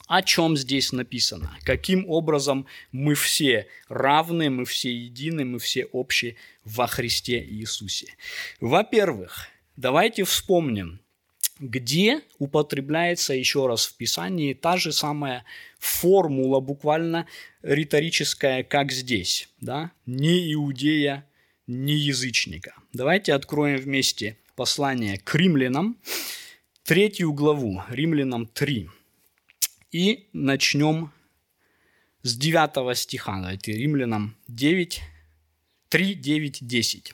О 0.07 0.21
чем 0.21 0.55
здесь 0.55 0.93
написано? 0.93 1.57
Каким 1.63 2.09
образом 2.09 2.65
мы 2.93 3.13
все 3.13 3.67
равны, 3.89 4.49
мы 4.49 4.63
все 4.63 4.89
едины, 4.89 5.43
мы 5.43 5.59
все 5.59 5.83
общие 5.85 6.37
во 6.63 6.87
Христе 6.87 7.43
Иисусе? 7.43 8.07
Во-первых, 8.61 9.47
давайте 9.75 10.23
вспомним, 10.23 11.01
где 11.59 12.21
употребляется 12.39 13.33
еще 13.33 13.67
раз 13.67 13.85
в 13.85 13.97
Писании 13.97 14.53
та 14.53 14.77
же 14.77 14.93
самая 14.93 15.43
формула, 15.77 16.61
буквально 16.61 17.27
риторическая, 17.61 18.63
как 18.63 18.93
здесь. 18.93 19.49
Да? 19.59 19.91
Не 20.05 20.53
иудея, 20.53 21.27
не 21.67 21.95
язычника. 21.95 22.75
Давайте 22.93 23.33
откроем 23.33 23.77
вместе 23.77 24.37
послание 24.57 25.19
к 25.19 25.35
римлянам, 25.35 25.97
третью 26.83 27.31
главу, 27.31 27.83
римлянам 27.89 28.47
3. 28.47 28.89
И 29.91 30.29
начнем 30.33 31.11
с 32.23 32.35
9 32.35 32.97
стиха, 32.97 33.39
давайте, 33.39 33.73
римлянам 33.73 34.35
9, 34.47 35.01
3, 35.89 36.13
9, 36.15 36.67
10. 36.67 37.13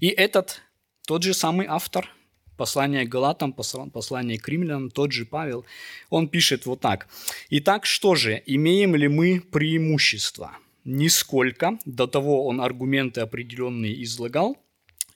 И 0.00 0.08
этот, 0.08 0.60
тот 1.06 1.22
же 1.22 1.32
самый 1.32 1.66
автор, 1.66 2.06
послание 2.58 3.06
к 3.06 3.08
Галатам, 3.08 3.54
послание 3.54 4.38
к 4.38 4.46
римлянам, 4.46 4.90
тот 4.90 5.12
же 5.12 5.24
Павел, 5.24 5.64
он 6.10 6.28
пишет 6.28 6.66
вот 6.66 6.80
так. 6.80 7.08
«Итак, 7.48 7.86
что 7.86 8.14
же, 8.14 8.42
имеем 8.44 8.94
ли 8.94 9.08
мы 9.08 9.40
преимущество?» 9.40 10.58
Нисколько, 10.84 11.78
до 11.84 12.06
того 12.06 12.46
он 12.46 12.60
аргументы 12.60 13.20
определенные 13.22 14.02
излагал– 14.02 14.58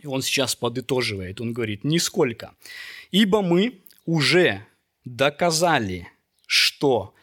он 0.07 0.23
сейчас 0.23 0.55
подытоживает, 0.55 1.41
он 1.41 1.53
говорит, 1.53 1.85
нисколько. 1.85 2.55
Ибо 3.11 3.43
мы 3.43 3.81
уже 4.07 4.67
доказали, 5.05 6.09
что 6.47 7.15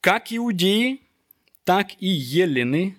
как 0.00 0.32
иудеи, 0.32 1.00
так 1.64 1.90
и 2.00 2.08
елены 2.08 2.96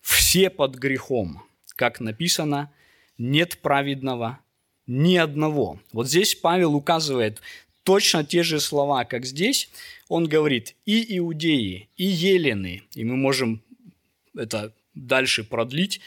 все 0.00 0.50
под 0.50 0.76
грехом. 0.76 1.42
Как 1.76 2.00
написано, 2.00 2.72
нет 3.18 3.58
праведного 3.58 4.38
ни 4.86 5.16
одного. 5.16 5.80
Вот 5.92 6.08
здесь 6.08 6.34
Павел 6.34 6.74
указывает 6.74 7.40
точно 7.84 8.24
те 8.24 8.42
же 8.42 8.60
слова, 8.60 9.04
как 9.04 9.24
здесь. 9.24 9.70
Он 10.08 10.26
говорит 10.26 10.74
и 10.84 11.18
иудеи, 11.18 11.88
и 11.96 12.04
елены. 12.04 12.82
И 12.94 13.04
мы 13.04 13.16
можем 13.16 13.62
это 14.36 14.72
дальше 14.94 15.44
продлить 15.44 16.00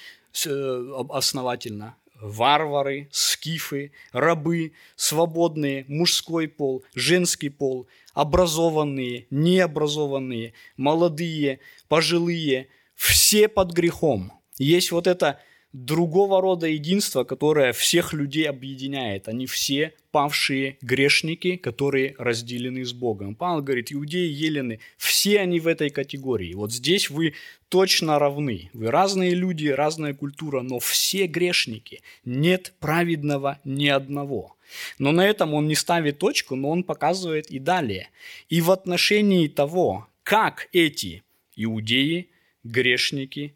э, 0.45 1.03
основательно 1.09 1.95
варвары, 2.23 3.09
скифы, 3.11 3.91
рабы, 4.13 4.71
свободные, 4.95 5.85
мужской 5.87 6.47
пол, 6.47 6.83
женский 6.95 7.49
пол, 7.49 7.87
образованные, 8.13 9.27
необразованные, 9.29 10.53
молодые, 10.77 11.59
пожилые, 11.89 12.69
все 12.95 13.49
под 13.49 13.73
грехом. 13.73 14.31
Есть 14.57 14.91
вот 14.91 15.05
это 15.05 15.39
другого 15.73 16.39
рода 16.39 16.67
единство, 16.67 17.23
которое 17.23 17.73
всех 17.73 18.13
людей 18.13 18.47
объединяет. 18.47 19.27
Они 19.27 19.47
все 19.47 19.93
павшие 20.11 20.77
грешники, 20.81 21.55
которые 21.55 22.15
разделены 22.19 22.85
с 22.85 22.93
Богом. 22.93 23.33
Павел 23.33 23.63
говорит, 23.63 23.91
иудеи, 23.91 24.31
елены, 24.31 24.79
все 24.97 25.39
они 25.39 25.59
в 25.59 25.67
этой 25.67 25.89
категории. 25.89 26.53
Вот 26.53 26.71
здесь 26.71 27.09
вы 27.09 27.33
точно 27.69 28.19
равны. 28.19 28.69
Вы 28.73 28.91
разные 28.91 29.33
люди, 29.33 29.67
разная 29.67 30.13
культура, 30.13 30.61
но 30.61 30.77
все 30.77 31.25
грешники. 31.25 32.01
Нет 32.23 32.73
праведного 32.79 33.59
ни 33.63 33.87
одного. 33.87 34.55
Но 34.99 35.11
на 35.11 35.25
этом 35.25 35.55
он 35.55 35.67
не 35.67 35.75
ставит 35.75 36.19
точку, 36.19 36.55
но 36.55 36.69
он 36.69 36.83
показывает 36.83 37.49
и 37.49 37.57
далее. 37.57 38.09
И 38.49 38.61
в 38.61 38.69
отношении 38.69 39.47
того, 39.47 40.07
как 40.21 40.69
эти 40.71 41.23
иудеи, 41.55 42.29
грешники, 42.63 43.55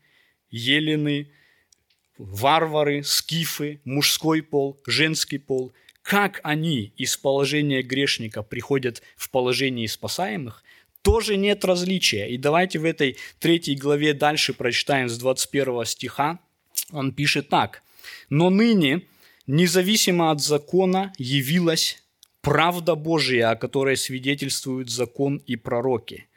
елены, 0.50 1.30
варвары, 2.18 3.04
скифы, 3.04 3.80
мужской 3.86 4.42
пол, 4.42 4.80
женский 4.86 5.38
пол, 5.38 5.74
как 6.02 6.40
они 6.44 6.94
из 6.98 7.18
положения 7.18 7.82
грешника 7.82 8.44
приходят 8.44 9.02
в 9.16 9.30
положение 9.30 9.88
спасаемых, 9.88 10.64
тоже 11.02 11.38
нет 11.38 11.64
различия. 11.64 12.28
И 12.28 12.38
давайте 12.38 12.80
в 12.80 12.86
этой 12.86 13.18
третьей 13.40 13.76
главе 13.76 14.14
дальше 14.14 14.54
прочитаем 14.54 15.10
с 15.10 15.18
21 15.18 15.86
стиха. 15.86 16.40
Он 16.92 17.14
пишет 17.14 17.50
так. 17.50 17.84
«Но 18.30 18.50
ныне, 18.50 19.04
независимо 19.48 20.32
от 20.32 20.42
закона, 20.42 21.14
явилась 21.18 22.04
правда 22.42 22.96
Божия, 22.96 23.52
о 23.52 23.56
которой 23.56 23.98
свидетельствуют 23.98 24.90
закон 24.90 25.38
и 25.48 25.56
пророки. 25.56 26.28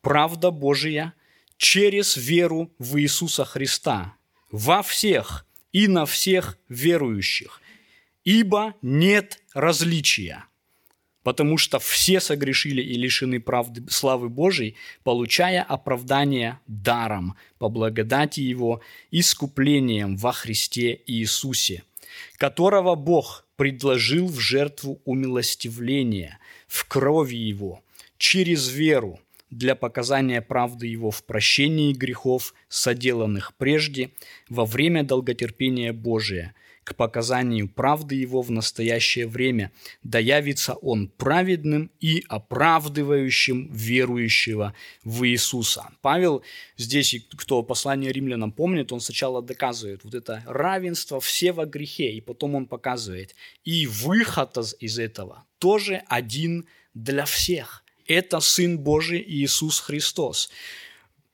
Правда 0.00 0.50
Божия 0.50 1.14
через 1.56 2.16
веру 2.16 2.70
в 2.78 3.00
Иисуса 3.00 3.44
Христа, 3.44 4.15
во 4.50 4.82
всех 4.82 5.46
и 5.72 5.88
на 5.88 6.06
всех 6.06 6.58
верующих, 6.68 7.60
ибо 8.24 8.74
нет 8.82 9.42
различия, 9.52 10.44
потому 11.22 11.58
что 11.58 11.78
все 11.78 12.20
согрешили 12.20 12.82
и 12.82 12.94
лишены 12.94 13.40
правды, 13.40 13.84
славы 13.90 14.28
Божией, 14.28 14.76
получая 15.02 15.62
оправдание 15.62 16.60
даром 16.66 17.36
по 17.58 17.68
благодати 17.68 18.40
Его 18.40 18.80
искуплением 19.10 20.16
во 20.16 20.32
Христе 20.32 21.00
Иисусе, 21.06 21.82
которого 22.38 22.94
Бог 22.94 23.44
предложил 23.56 24.28
в 24.28 24.38
жертву 24.38 25.00
умилостивления 25.04 26.38
в 26.68 26.86
крови 26.86 27.36
Его 27.36 27.82
через 28.18 28.68
веру– 28.68 29.20
для 29.50 29.74
показания 29.74 30.42
правды 30.42 30.86
Его 30.86 31.10
в 31.10 31.24
прощении 31.24 31.92
грехов, 31.92 32.54
соделанных 32.68 33.54
прежде, 33.56 34.10
во 34.48 34.64
время 34.64 35.04
долготерпения 35.04 35.92
Божия, 35.92 36.54
к 36.84 36.94
показанию 36.94 37.68
правды 37.68 38.14
Его 38.14 38.42
в 38.42 38.50
настоящее 38.50 39.26
время, 39.26 39.72
да 40.04 40.20
явится 40.20 40.74
Он 40.74 41.08
праведным 41.08 41.90
и 42.00 42.24
оправдывающим 42.28 43.72
верующего 43.72 44.72
в 45.02 45.26
Иисуса. 45.26 45.90
Павел 46.00 46.42
здесь, 46.76 47.26
кто 47.36 47.62
послание 47.62 48.12
римлянам 48.12 48.52
помнит, 48.52 48.92
он 48.92 49.00
сначала 49.00 49.42
доказывает 49.42 50.04
вот 50.04 50.14
это 50.14 50.44
равенство 50.46 51.20
все 51.20 51.52
во 51.52 51.66
грехе, 51.66 52.12
и 52.12 52.20
потом 52.20 52.54
он 52.54 52.66
показывает, 52.66 53.34
и 53.64 53.86
выход 53.86 54.56
из 54.78 54.98
этого 54.98 55.44
тоже 55.58 56.02
один 56.06 56.66
для 56.94 57.24
всех– 57.24 57.82
это 58.08 58.40
Сын 58.40 58.78
Божий 58.78 59.22
Иисус 59.26 59.80
Христос. 59.80 60.50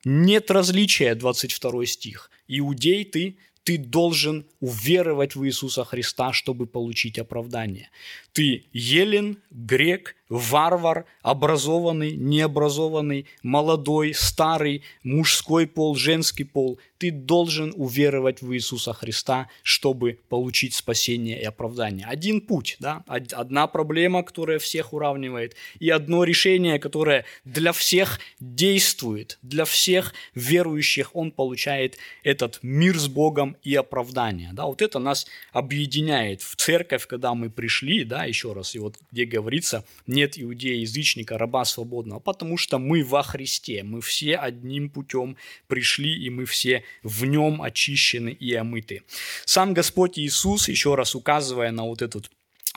Нет 0.04 0.50
различия, 0.50 1.14
22 1.14 1.86
стих. 1.86 2.30
Иудей 2.48 3.04
ты, 3.04 3.38
ты 3.62 3.78
должен 3.78 4.46
уверовать 4.60 5.36
в 5.36 5.46
Иисуса 5.46 5.84
Христа, 5.84 6.32
чтобы 6.32 6.66
получить 6.66 7.18
оправдание. 7.18 7.90
Ты 8.32 8.64
елен, 8.72 9.38
грек, 9.50 10.16
варвар, 10.32 11.04
образованный, 11.20 12.12
необразованный, 12.12 13.26
молодой, 13.42 14.14
старый, 14.14 14.82
мужской 15.02 15.66
пол, 15.66 15.94
женский 15.94 16.44
пол. 16.44 16.78
Ты 16.96 17.10
должен 17.10 17.74
уверовать 17.76 18.40
в 18.40 18.54
Иисуса 18.54 18.94
Христа, 18.94 19.48
чтобы 19.62 20.20
получить 20.30 20.72
спасение 20.74 21.40
и 21.40 21.44
оправдание. 21.44 22.06
Один 22.06 22.40
путь, 22.40 22.76
да? 22.80 23.04
одна 23.06 23.66
проблема, 23.66 24.22
которая 24.22 24.58
всех 24.58 24.94
уравнивает, 24.94 25.54
и 25.80 25.90
одно 25.90 26.24
решение, 26.24 26.78
которое 26.78 27.26
для 27.44 27.72
всех 27.72 28.18
действует, 28.40 29.38
для 29.42 29.66
всех 29.66 30.14
верующих 30.34 31.14
он 31.14 31.32
получает 31.32 31.98
этот 32.22 32.58
мир 32.62 32.98
с 32.98 33.08
Богом 33.08 33.56
и 33.62 33.74
оправдание. 33.74 34.50
Да? 34.52 34.64
Вот 34.64 34.80
это 34.80 34.98
нас 34.98 35.26
объединяет 35.52 36.40
в 36.40 36.56
церковь, 36.56 37.06
когда 37.06 37.34
мы 37.34 37.50
пришли, 37.50 38.04
еще 38.24 38.52
раз, 38.52 38.74
и 38.74 38.78
вот 38.78 38.98
где 39.10 39.24
говорится, 39.24 39.84
нет 40.06 40.34
иудея, 40.36 40.80
язычника, 40.80 41.38
раба 41.38 41.64
свободного, 41.64 42.20
потому 42.20 42.56
что 42.56 42.78
мы 42.78 43.04
во 43.04 43.22
Христе, 43.22 43.82
мы 43.82 44.00
все 44.00 44.36
одним 44.36 44.90
путем 44.90 45.36
пришли, 45.66 46.14
и 46.14 46.30
мы 46.30 46.44
все 46.44 46.84
в 47.02 47.24
нем 47.24 47.62
очищены 47.62 48.30
и 48.30 48.54
омыты. 48.54 49.02
Сам 49.44 49.74
Господь 49.74 50.18
Иисус, 50.18 50.68
еще 50.68 50.94
раз 50.94 51.14
указывая 51.14 51.70
на 51.70 51.84
вот 51.84 52.02
этот 52.02 52.30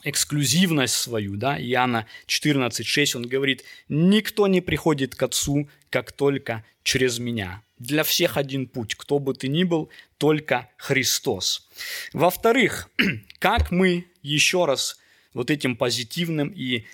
эксклюзивность 0.04 0.94
свою, 0.94 1.36
да, 1.36 1.60
Иоанна 1.60 2.08
14,6, 2.28 3.18
он 3.18 3.28
говорит, 3.28 3.64
«Никто 3.90 4.48
не 4.48 4.62
приходит 4.62 5.16
к 5.16 5.24
Отцу, 5.24 5.68
как 5.90 6.12
только 6.12 6.64
через 6.84 7.20
меня». 7.20 7.64
Для 7.78 8.04
всех 8.04 8.38
один 8.38 8.68
путь, 8.68 8.96
кто 8.96 9.20
бы 9.20 9.34
ты 9.34 9.50
ни 9.50 9.64
был, 9.64 9.90
только 10.18 10.70
Христос. 10.78 11.68
Во-вторых, 12.14 12.90
как 13.40 13.72
мы, 13.72 14.06
еще 14.22 14.66
раз, 14.66 14.98
вот 15.36 15.52
этим 15.52 15.76
позитивным 15.76 16.48
и 16.48 16.86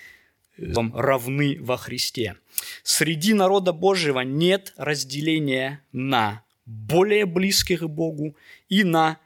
э, 0.58 0.74
равны 0.94 1.58
во 1.62 1.78
Христе. 1.78 2.36
Среди 2.84 3.34
народа 3.34 3.72
Божьего 3.72 4.20
нет 4.22 4.74
разделения 4.76 5.82
на 5.94 6.44
более 6.66 7.26
близких 7.26 7.80
к 7.80 7.88
Богу 7.88 8.36
и 8.68 8.84
на 8.84 9.20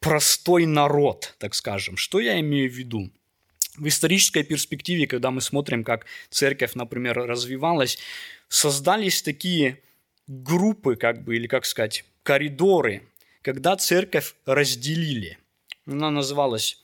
простой 0.00 0.66
народ, 0.66 1.34
так 1.38 1.54
скажем. 1.54 1.96
Что 1.96 2.20
я 2.20 2.38
имею 2.40 2.70
в 2.70 2.74
виду? 2.74 3.10
В 3.76 3.86
исторической 3.88 4.42
перспективе, 4.42 5.06
когда 5.06 5.30
мы 5.30 5.40
смотрим, 5.40 5.84
как 5.84 6.06
церковь, 6.30 6.74
например, 6.74 7.16
развивалась, 7.16 7.98
создались 8.48 9.22
такие 9.22 9.80
группы, 10.26 10.96
как 10.96 11.24
бы, 11.24 11.36
или 11.36 11.46
как 11.46 11.66
сказать, 11.66 12.04
коридоры, 12.22 13.02
когда 13.42 13.76
церковь 13.76 14.34
разделили. 14.44 15.38
Она 15.86 16.10
называлась 16.10 16.82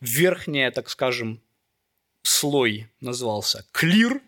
верхняя, 0.00 0.70
так 0.70 0.90
скажем, 0.90 1.40
слой 2.22 2.88
назывался 3.00 3.64
клир, 3.72 4.20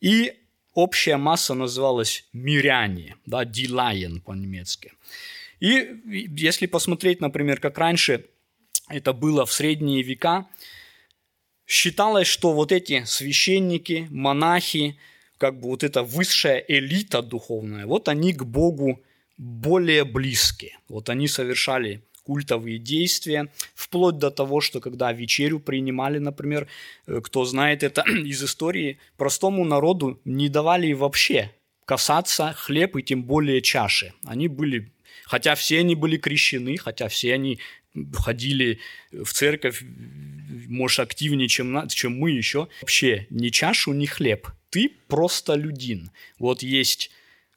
и 0.00 0.34
общая 0.74 1.16
масса 1.16 1.54
называлась 1.54 2.26
миряне, 2.32 3.16
да, 3.26 3.44
дилайен 3.44 4.20
по-немецки. 4.20 4.92
И 5.60 6.00
если 6.36 6.66
посмотреть, 6.66 7.20
например, 7.20 7.60
как 7.60 7.78
раньше 7.78 8.26
это 8.88 9.12
было 9.12 9.46
в 9.46 9.52
средние 9.52 10.02
века, 10.02 10.46
считалось, 11.66 12.26
что 12.26 12.52
вот 12.52 12.72
эти 12.72 13.04
священники, 13.04 14.06
монахи, 14.10 14.98
как 15.38 15.60
бы 15.60 15.68
вот 15.68 15.82
эта 15.82 16.02
высшая 16.02 16.62
элита 16.68 17.22
духовная, 17.22 17.86
вот 17.86 18.08
они 18.08 18.34
к 18.34 18.44
Богу 18.44 19.02
более 19.38 20.04
близкие. 20.04 20.78
Вот 20.88 21.08
они 21.08 21.28
совершали 21.28 22.02
культовые 22.24 22.78
действия, 22.78 23.48
вплоть 23.74 24.18
до 24.18 24.30
того, 24.30 24.60
что 24.60 24.80
когда 24.80 25.12
вечерю 25.12 25.60
принимали, 25.60 26.18
например, 26.18 26.66
э, 27.06 27.20
кто 27.22 27.44
знает 27.44 27.82
это 27.82 28.02
из 28.26 28.42
истории, 28.42 28.98
простому 29.16 29.64
народу 29.64 30.20
не 30.24 30.48
давали 30.48 30.92
вообще 30.92 31.52
касаться 31.84 32.52
хлеб 32.54 32.96
и 32.96 33.02
тем 33.02 33.22
более 33.22 33.60
чаши. 33.60 34.14
Они 34.24 34.48
были, 34.48 34.92
хотя 35.24 35.54
все 35.54 35.80
они 35.80 35.94
были 35.94 36.16
крещены, 36.16 36.76
хотя 36.76 37.08
все 37.08 37.34
они 37.34 37.60
ходили 38.14 38.80
в 39.12 39.32
церковь, 39.32 39.82
может, 40.66 41.00
активнее, 41.00 41.48
чем, 41.48 41.86
чем 41.88 42.18
мы 42.18 42.30
еще. 42.30 42.68
Вообще 42.80 43.26
ни 43.30 43.50
чашу, 43.50 43.92
ни 43.92 44.06
хлеб. 44.06 44.48
Ты 44.70 44.90
просто 45.08 45.54
людин. 45.54 46.10
Вот 46.38 46.62
есть 46.62 47.10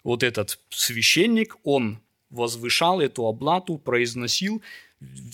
вот 0.04 0.24
этот 0.24 0.60
священник, 0.70 1.56
он 1.64 2.00
возвышал 2.30 3.00
эту 3.02 3.26
облату, 3.26 3.78
произносил, 3.78 4.62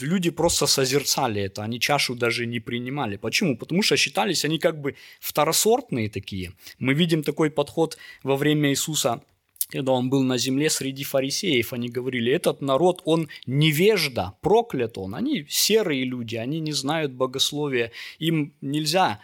люди 0.01 0.29
просто 0.29 0.67
созерцали 0.67 1.41
это, 1.41 1.63
они 1.63 1.79
чашу 1.79 2.15
даже 2.15 2.45
не 2.45 2.59
принимали. 2.59 3.17
Почему? 3.17 3.57
Потому 3.57 3.81
что 3.81 3.97
считались 3.97 4.45
они 4.45 4.59
как 4.59 4.79
бы 4.81 4.95
второсортные 5.19 6.09
такие. 6.09 6.53
Мы 6.79 6.93
видим 6.93 7.23
такой 7.23 7.49
подход 7.49 7.97
во 8.23 8.35
время 8.35 8.69
Иисуса, 8.69 9.21
когда 9.69 9.93
он 9.93 10.09
был 10.09 10.21
на 10.23 10.37
земле 10.37 10.69
среди 10.69 11.03
фарисеев, 11.03 11.73
они 11.73 11.89
говорили, 11.89 12.31
этот 12.31 12.61
народ, 12.61 13.01
он 13.05 13.29
невежда, 13.47 14.33
проклят 14.41 14.97
он, 14.97 15.15
они 15.15 15.45
серые 15.49 16.03
люди, 16.03 16.35
они 16.35 16.59
не 16.59 16.73
знают 16.73 17.13
богословия, 17.13 17.91
им 18.19 18.53
нельзя 18.61 19.19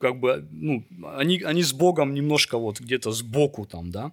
как 0.00 0.18
бы, 0.20 0.46
ну, 0.50 0.84
они, 1.16 1.42
они 1.42 1.62
с 1.62 1.72
Богом 1.72 2.14
немножко 2.14 2.58
вот 2.58 2.80
где-то 2.80 3.12
сбоку 3.12 3.66
там, 3.66 3.90
да. 3.90 4.12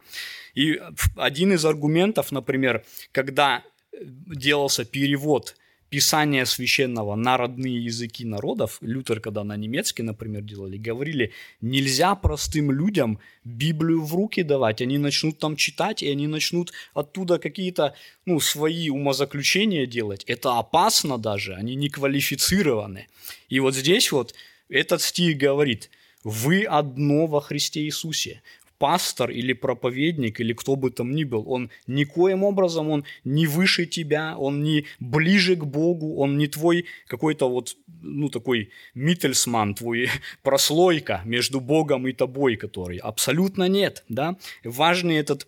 И 0.54 0.82
один 1.16 1.54
из 1.54 1.66
аргументов, 1.66 2.32
например, 2.32 2.84
когда 3.12 3.64
делался 4.02 4.86
перевод 4.86 5.56
Писания 5.90 6.46
священного 6.46 7.16
на 7.16 7.38
родные 7.38 7.86
языки 7.86 8.26
народов, 8.26 8.80
Лютер, 8.82 9.20
когда 9.20 9.44
на 9.44 9.56
немецкий, 9.56 10.04
например, 10.04 10.42
делали, 10.42 10.78
говорили, 10.78 11.32
нельзя 11.62 12.16
простым 12.16 12.72
людям 12.72 13.20
Библию 13.44 14.04
в 14.04 14.14
руки 14.14 14.44
давать, 14.44 14.82
они 14.82 14.98
начнут 14.98 15.40
там 15.40 15.56
читать, 15.56 16.02
и 16.04 16.10
они 16.10 16.28
начнут 16.28 16.74
оттуда 16.94 17.38
какие-то 17.38 17.94
ну, 18.26 18.40
свои 18.40 18.90
умозаключения 18.90 19.86
делать. 19.86 20.24
Это 20.26 20.58
опасно 20.58 21.18
даже, 21.18 21.54
они 21.54 21.76
не 21.76 21.90
квалифицированы. 21.90 23.08
И 23.48 23.60
вот 23.60 23.76
здесь 23.76 24.12
вот 24.12 24.34
этот 24.70 25.02
стих 25.02 25.38
говорит, 25.38 25.90
вы 26.24 26.64
одно 26.64 27.28
во 27.28 27.42
Христе 27.42 27.82
Иисусе 27.82 28.42
пастор 28.78 29.32
или 29.32 29.54
проповедник 29.54 30.40
или 30.40 30.54
кто 30.54 30.76
бы 30.76 30.92
там 30.92 31.16
ни 31.16 31.24
был, 31.24 31.50
он 31.50 31.70
никоим 31.88 32.44
образом, 32.44 32.90
он 32.90 33.06
не 33.24 33.48
выше 33.48 33.86
тебя, 33.86 34.36
он 34.38 34.64
не 34.64 34.86
ближе 35.00 35.56
к 35.56 35.66
Богу, 35.66 36.18
он 36.18 36.38
не 36.38 36.48
твой 36.48 36.86
какой-то 37.08 37.50
вот, 37.50 37.78
ну, 38.02 38.30
такой 38.30 38.70
миттельсман, 38.94 39.76
твой 39.76 40.10
прослойка 40.44 41.22
между 41.26 41.62
Богом 41.62 42.08
и 42.08 42.14
тобой, 42.14 42.56
который 42.58 42.98
абсолютно 42.98 43.68
нет, 43.68 44.04
да. 44.10 44.36
Важный 44.64 45.16
этот 45.16 45.48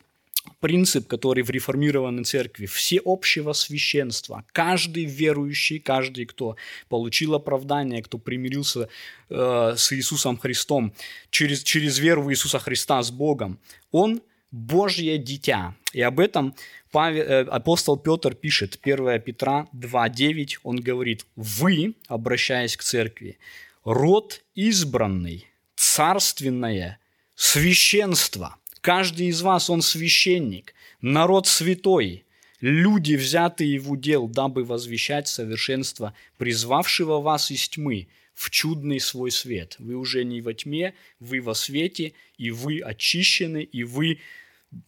принцип, 0.59 1.07
который 1.07 1.43
в 1.43 1.49
реформированной 1.49 2.23
церкви, 2.23 2.65
всеобщего 2.65 3.53
священства. 3.53 4.43
Каждый 4.51 5.05
верующий, 5.05 5.79
каждый, 5.79 6.25
кто 6.25 6.55
получил 6.89 7.35
оправдание, 7.35 8.01
кто 8.01 8.17
примирился 8.17 8.89
э, 9.29 9.73
с 9.77 9.93
Иисусом 9.93 10.37
Христом 10.37 10.93
через, 11.29 11.63
через 11.63 11.99
веру 11.99 12.23
в 12.23 12.31
Иисуса 12.31 12.59
Христа 12.59 13.01
с 13.01 13.11
Богом, 13.11 13.59
он 13.91 14.21
Божье 14.51 15.17
дитя. 15.17 15.75
И 15.93 16.01
об 16.01 16.19
этом 16.19 16.55
Павел, 16.91 17.23
э, 17.23 17.43
апостол 17.43 17.97
Петр 17.97 18.33
пишет, 18.33 18.79
1 18.81 19.21
Петра 19.21 19.67
2.9, 19.73 20.59
он 20.63 20.77
говорит, 20.77 21.25
«Вы, 21.35 21.95
обращаясь 22.07 22.77
к 22.77 22.83
церкви, 22.83 23.37
род 23.83 24.41
избранный, 24.55 25.47
царственное, 25.75 26.99
священство, 27.35 28.57
Каждый 28.87 29.27
из 29.27 29.41
вас, 29.41 29.69
он 29.69 29.81
священник, 29.81 30.73
народ 31.01 31.45
святой, 31.45 32.23
люди, 32.61 33.15
взятые 33.15 33.79
в 33.79 33.91
удел, 33.91 34.29
дабы 34.29 34.63
возвещать 34.63 35.27
совершенство 35.27 36.13
призвавшего 36.37 37.19
вас 37.19 37.51
из 37.51 37.67
тьмы 37.67 38.07
в 38.33 38.49
чудный 38.49 39.01
свой 39.01 39.29
свет. 39.31 39.75
Вы 39.77 39.95
уже 39.95 40.23
не 40.23 40.39
во 40.39 40.53
тьме, 40.53 40.93
вы 41.19 41.41
во 41.41 41.53
свете, 41.53 42.13
и 42.37 42.49
вы 42.49 42.79
очищены, 42.79 43.61
и 43.61 43.83
вы 43.83 44.19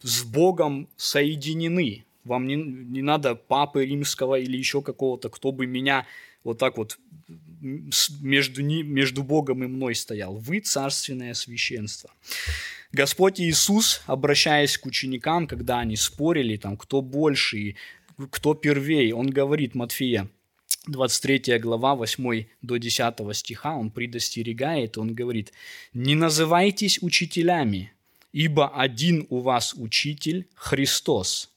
с 0.00 0.22
Богом 0.22 0.88
соединены. 0.96 2.06
Вам 2.24 2.46
не, 2.46 2.54
не 2.56 3.02
надо 3.02 3.34
папы 3.34 3.84
римского 3.84 4.38
или 4.38 4.56
еще 4.56 4.80
какого-то, 4.80 5.28
кто 5.28 5.52
бы 5.52 5.66
меня 5.66 6.06
вот 6.42 6.56
так 6.56 6.78
вот 6.78 6.98
между, 7.60 8.62
между 8.64 9.22
Богом 9.22 9.62
и 9.62 9.66
мной 9.66 9.94
стоял. 9.94 10.36
Вы 10.36 10.60
царственное 10.60 11.34
священство. 11.34 12.10
Господь 12.92 13.40
Иисус, 13.40 14.02
обращаясь 14.06 14.76
к 14.76 14.86
ученикам, 14.86 15.46
когда 15.46 15.78
они 15.78 15.94
спорили, 15.96 16.56
там, 16.56 16.76
кто 16.76 17.02
больше, 17.02 17.76
кто 18.30 18.54
первей, 18.54 19.12
он 19.12 19.30
говорит 19.30 19.76
Матфея, 19.76 20.28
23 20.86 21.58
глава, 21.58 21.94
8 21.94 22.46
до 22.62 22.78
10 22.78 23.36
стиха, 23.36 23.76
он 23.76 23.90
предостерегает, 23.90 24.98
он 24.98 25.14
говорит, 25.14 25.52
«Не 25.92 26.16
называйтесь 26.16 27.00
учителями, 27.00 27.92
ибо 28.32 28.68
один 28.68 29.26
у 29.30 29.38
вас 29.38 29.74
учитель– 29.74 30.48
Христос. 30.54 31.50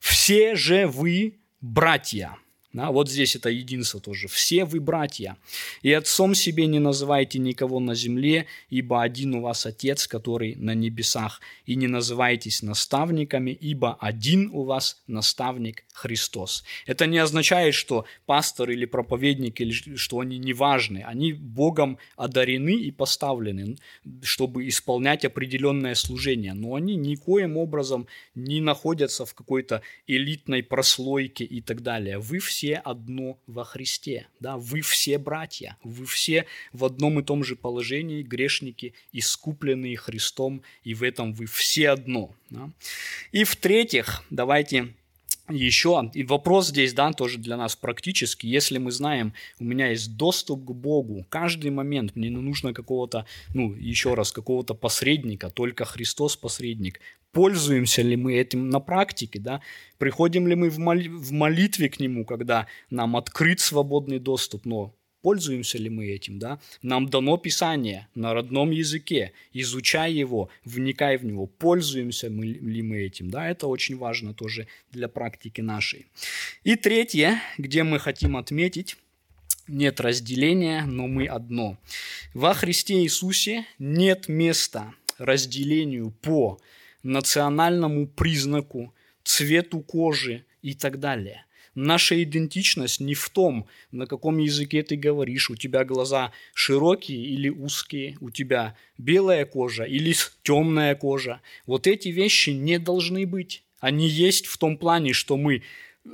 Все 0.00 0.56
же 0.56 0.88
вы 0.88 1.38
братья». 1.60 2.36
Да, 2.74 2.90
вот 2.90 3.10
здесь 3.10 3.34
это 3.34 3.48
единство 3.48 3.98
тоже. 3.98 4.28
Все 4.28 4.66
вы 4.66 4.80
братья. 4.80 5.38
И 5.80 5.90
отцом 5.90 6.34
себе 6.34 6.66
не 6.66 6.78
называйте 6.78 7.38
никого 7.38 7.80
на 7.80 7.94
земле, 7.94 8.44
ибо 8.68 9.02
один 9.02 9.36
у 9.36 9.40
вас 9.40 9.64
Отец, 9.64 10.06
который 10.06 10.54
на 10.56 10.74
небесах. 10.74 11.40
И 11.64 11.76
не 11.76 11.86
называйтесь 11.86 12.62
наставниками, 12.62 13.52
ибо 13.52 13.94
один 13.94 14.50
у 14.52 14.64
вас 14.64 15.02
наставник 15.06 15.84
Христос. 15.94 16.62
Это 16.84 17.06
не 17.06 17.16
означает, 17.16 17.74
что 17.74 18.04
пастор 18.26 18.70
или 18.70 18.84
проповедник, 18.84 19.62
или 19.62 19.96
что 19.96 20.20
они 20.20 20.36
не 20.36 20.52
важны. 20.52 21.02
Они 21.06 21.32
Богом 21.32 21.96
одарены 22.16 22.74
и 22.74 22.90
поставлены, 22.90 23.78
чтобы 24.20 24.68
исполнять 24.68 25.24
определенное 25.24 25.94
служение. 25.94 26.52
Но 26.52 26.74
они 26.74 26.96
никоим 26.96 27.56
образом 27.56 28.06
не 28.34 28.60
находятся 28.60 29.24
в 29.24 29.32
какой-то 29.32 29.80
элитной 30.06 30.62
прослойке 30.62 31.44
и 31.44 31.62
так 31.62 31.82
далее. 31.82 32.18
Вы 32.18 32.38
все 32.40 32.57
одно 32.66 33.38
во 33.46 33.64
Христе. 33.64 34.26
Да? 34.40 34.56
Вы 34.56 34.80
все 34.80 35.18
братья. 35.18 35.76
Вы 35.82 36.06
все 36.06 36.46
в 36.72 36.84
одном 36.84 37.20
и 37.20 37.22
том 37.22 37.44
же 37.44 37.56
положении, 37.56 38.22
грешники, 38.22 38.94
искупленные 39.12 39.96
Христом, 39.96 40.62
и 40.82 40.94
в 40.94 41.02
этом 41.02 41.32
вы 41.32 41.46
все 41.46 41.90
одно. 41.90 42.34
Да? 42.50 42.70
И 43.32 43.44
в-третьих, 43.44 44.24
давайте 44.30 44.94
еще, 45.48 46.10
и 46.14 46.24
вопрос 46.24 46.68
здесь, 46.68 46.92
да, 46.92 47.12
тоже 47.12 47.38
для 47.38 47.56
нас 47.56 47.76
практически, 47.76 48.46
если 48.46 48.78
мы 48.78 48.90
знаем, 48.90 49.32
у 49.58 49.64
меня 49.64 49.88
есть 49.88 50.16
доступ 50.16 50.64
к 50.64 50.70
Богу, 50.70 51.26
каждый 51.28 51.70
момент 51.70 52.16
мне 52.16 52.28
не 52.28 52.36
нужно 52.36 52.72
какого-то, 52.74 53.26
ну, 53.54 53.74
еще 53.74 54.14
раз, 54.14 54.32
какого-то 54.32 54.74
посредника, 54.74 55.50
только 55.50 55.84
Христос 55.84 56.36
посредник. 56.36 57.00
Пользуемся 57.32 58.02
ли 58.02 58.16
мы 58.16 58.34
этим 58.34 58.70
на 58.70 58.80
практике, 58.80 59.38
да? 59.38 59.60
Приходим 59.98 60.48
ли 60.48 60.54
мы 60.54 60.70
в, 60.70 60.78
молитве 60.78 61.88
к 61.88 62.00
Нему, 62.00 62.24
когда 62.24 62.66
нам 62.90 63.16
открыт 63.16 63.60
свободный 63.60 64.18
доступ, 64.18 64.64
но 64.64 64.94
Пользуемся 65.22 65.78
ли 65.78 65.90
мы 65.90 66.06
этим, 66.06 66.38
да? 66.38 66.60
Нам 66.82 67.08
дано 67.08 67.36
Писание 67.38 68.08
на 68.14 68.34
родном 68.34 68.70
языке, 68.70 69.32
изучай 69.52 70.12
его, 70.12 70.48
вникай 70.64 71.16
в 71.16 71.24
него, 71.24 71.46
пользуемся 71.46 72.30
мы, 72.30 72.46
ли 72.46 72.82
мы 72.82 73.02
этим, 73.02 73.30
да? 73.30 73.48
Это 73.48 73.66
очень 73.66 73.96
важно 73.96 74.32
тоже 74.34 74.68
для 74.92 75.08
практики 75.08 75.60
нашей. 75.60 76.06
И 76.62 76.76
третье, 76.76 77.40
где 77.58 77.82
мы 77.82 77.98
хотим 77.98 78.36
отметить, 78.36 78.96
нет 79.66 80.00
разделения, 80.00 80.84
но 80.86 81.06
мы 81.06 81.26
одно. 81.26 81.78
Во 82.32 82.54
Христе 82.54 83.02
Иисусе 83.02 83.66
нет 83.78 84.28
места 84.28 84.94
разделению 85.18 86.10
по 86.10 86.58
национальному 87.02 88.06
признаку, 88.06 88.94
цвету 89.24 89.80
кожи 89.80 90.44
и 90.62 90.74
так 90.74 90.98
далее. 90.98 91.44
Наша 91.80 92.20
идентичность 92.20 92.98
не 92.98 93.14
в 93.14 93.28
том, 93.30 93.68
на 93.92 94.06
каком 94.06 94.38
языке 94.38 94.82
ты 94.82 94.96
говоришь. 94.96 95.48
У 95.48 95.54
тебя 95.54 95.84
глаза 95.84 96.32
широкие 96.52 97.24
или 97.24 97.48
узкие, 97.48 98.16
у 98.20 98.30
тебя 98.30 98.76
белая 98.98 99.44
кожа 99.44 99.84
или 99.84 100.12
темная 100.42 100.96
кожа. 100.96 101.40
Вот 101.66 101.86
эти 101.86 102.08
вещи 102.08 102.50
не 102.50 102.80
должны 102.80 103.26
быть. 103.26 103.62
Они 103.78 104.08
есть 104.08 104.46
в 104.46 104.58
том 104.58 104.76
плане, 104.76 105.12
что 105.12 105.36
мы 105.36 105.56
э, 105.56 106.08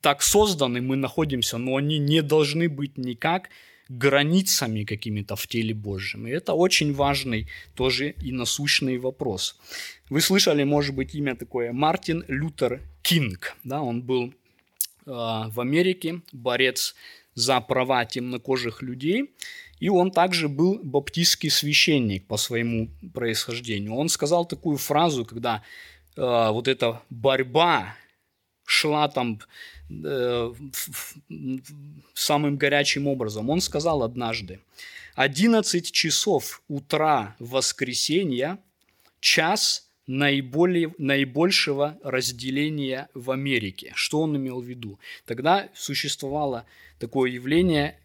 так 0.00 0.22
созданы, 0.22 0.80
мы 0.80 0.96
находимся, 0.96 1.58
но 1.58 1.76
они 1.76 1.98
не 1.98 2.20
должны 2.20 2.68
быть 2.68 2.98
никак 2.98 3.48
границами 3.88 4.82
какими-то 4.82 5.36
в 5.36 5.46
теле 5.46 5.72
Божьем. 5.72 6.26
И 6.26 6.30
это 6.30 6.54
очень 6.54 6.92
важный 6.92 7.46
тоже 7.76 8.14
и 8.24 8.32
насущный 8.32 8.98
вопрос. 8.98 9.56
Вы 10.08 10.20
слышали, 10.20 10.64
может 10.64 10.96
быть, 10.96 11.14
имя 11.14 11.36
такое 11.36 11.72
Мартин 11.72 12.24
Лютер 12.26 12.80
Кинг. 13.02 13.56
Да, 13.62 13.82
он 13.82 14.02
был 14.02 14.34
в 15.10 15.60
Америке, 15.60 16.22
борец 16.32 16.94
за 17.34 17.60
права 17.60 18.04
темнокожих 18.04 18.82
людей. 18.82 19.34
И 19.78 19.88
он 19.88 20.10
также 20.10 20.48
был 20.48 20.78
баптистский 20.82 21.50
священник 21.50 22.26
по 22.26 22.36
своему 22.36 22.90
происхождению. 23.14 23.94
Он 23.94 24.08
сказал 24.08 24.44
такую 24.44 24.76
фразу, 24.76 25.24
когда 25.24 25.62
э, 26.16 26.50
вот 26.50 26.68
эта 26.68 27.02
борьба 27.08 27.96
шла 28.66 29.08
там 29.08 29.40
э, 29.88 30.52
самым 32.12 32.56
горячим 32.58 33.06
образом. 33.06 33.48
Он 33.48 33.62
сказал 33.62 34.02
однажды, 34.02 34.60
11 35.14 35.90
часов 35.90 36.62
утра 36.68 37.34
воскресенья, 37.38 38.58
час 39.20 39.89
наиболее, 40.10 40.92
наибольшего 40.98 41.96
разделения 42.02 43.08
в 43.14 43.30
Америке. 43.30 43.92
Что 43.94 44.22
он 44.22 44.36
имел 44.36 44.60
в 44.60 44.64
виду? 44.64 44.98
Тогда 45.24 45.68
существовало 45.72 46.66
такое 46.98 47.30
явление, 47.30 47.96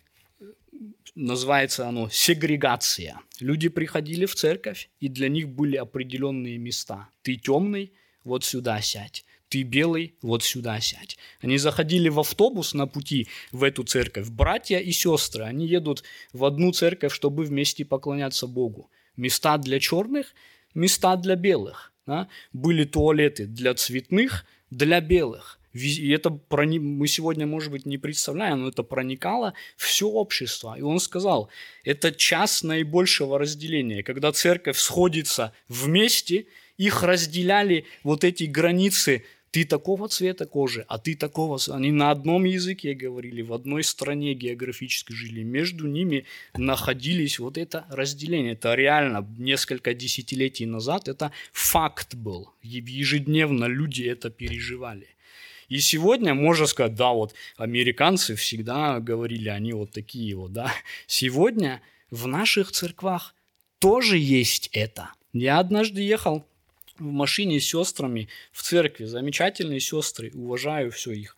называется 1.15 1.87
оно 1.87 2.07
сегрегация. 2.09 3.19
Люди 3.39 3.69
приходили 3.69 4.27
в 4.27 4.35
церковь, 4.35 4.89
и 4.99 5.09
для 5.09 5.29
них 5.29 5.49
были 5.49 5.77
определенные 5.77 6.59
места. 6.59 7.09
Ты 7.23 7.37
темный, 7.37 7.91
вот 8.23 8.43
сюда 8.43 8.81
сядь. 8.81 9.25
Ты 9.49 9.63
белый, 9.63 10.15
вот 10.21 10.43
сюда 10.43 10.79
сядь. 10.81 11.17
Они 11.41 11.57
заходили 11.57 12.09
в 12.09 12.19
автобус 12.19 12.75
на 12.75 12.85
пути 12.85 13.27
в 13.51 13.63
эту 13.63 13.83
церковь. 13.83 14.29
Братья 14.29 14.77
и 14.77 14.91
сестры, 14.91 15.45
они 15.45 15.65
едут 15.65 16.03
в 16.33 16.45
одну 16.45 16.71
церковь, 16.71 17.13
чтобы 17.13 17.45
вместе 17.45 17.83
поклоняться 17.83 18.45
Богу. 18.45 18.91
Места 19.15 19.57
для 19.57 19.79
черных, 19.79 20.35
места 20.75 21.15
для 21.15 21.35
белых. 21.35 21.94
Да? 22.05 22.27
Были 22.53 22.83
туалеты 22.83 23.45
для 23.45 23.73
цветных, 23.73 24.45
для 24.69 25.01
белых. 25.01 25.59
И 25.73 26.09
это 26.11 26.29
прони... 26.29 26.79
мы 26.79 27.07
сегодня, 27.07 27.45
может 27.45 27.69
быть, 27.71 27.85
не 27.85 27.97
представляем, 27.97 28.61
но 28.61 28.69
это 28.69 28.83
проникало 28.83 29.53
все 29.75 30.07
общество. 30.07 30.75
И 30.77 30.81
он 30.81 30.99
сказал, 30.99 31.49
это 31.83 32.13
час 32.13 32.63
наибольшего 32.63 33.37
разделения, 33.37 34.01
когда 34.01 34.31
церковь 34.31 34.77
сходится 34.77 35.51
вместе, 35.67 36.45
их 36.77 37.03
разделяли 37.03 37.85
вот 38.03 38.23
эти 38.23 38.45
границы 38.45 39.25
ты 39.55 39.63
такого 39.63 40.09
цвета 40.09 40.45
кожи, 40.45 40.83
а 40.89 40.97
ты 40.97 41.15
такого... 41.15 41.57
Они 41.69 41.89
на 41.93 42.11
одном 42.11 42.43
языке 42.43 42.93
говорили, 42.93 43.41
в 43.41 43.53
одной 43.53 43.85
стране 43.85 44.33
географически 44.33 45.13
жили. 45.13 45.43
Между 45.43 45.87
ними 45.87 46.25
находились 46.57 47.39
вот 47.39 47.57
это 47.57 47.85
разделение. 47.89 48.51
Это 48.51 48.75
реально 48.75 49.25
несколько 49.37 49.93
десятилетий 49.93 50.65
назад 50.65 51.07
это 51.07 51.31
факт 51.53 52.15
был. 52.15 52.49
Ежедневно 52.63 53.63
люди 53.63 54.03
это 54.03 54.29
переживали. 54.29 55.07
И 55.69 55.79
сегодня 55.79 56.33
можно 56.33 56.65
сказать, 56.65 56.95
да, 56.95 57.13
вот 57.13 57.33
американцы 57.55 58.35
всегда 58.35 58.99
говорили, 58.99 59.47
они 59.47 59.71
вот 59.71 59.91
такие 59.91 60.35
вот, 60.35 60.51
да. 60.51 60.69
Сегодня 61.07 61.81
в 62.11 62.27
наших 62.27 62.73
церквах 62.73 63.33
тоже 63.79 64.17
есть 64.17 64.69
это. 64.73 65.11
Я 65.31 65.59
однажды 65.59 66.01
ехал 66.01 66.45
в 66.99 67.11
машине 67.11 67.59
с 67.59 67.65
сестрами 67.65 68.29
в 68.51 68.61
церкви. 68.61 69.05
Замечательные 69.05 69.79
сестры, 69.79 70.31
уважаю 70.33 70.91
все 70.91 71.11
их. 71.11 71.35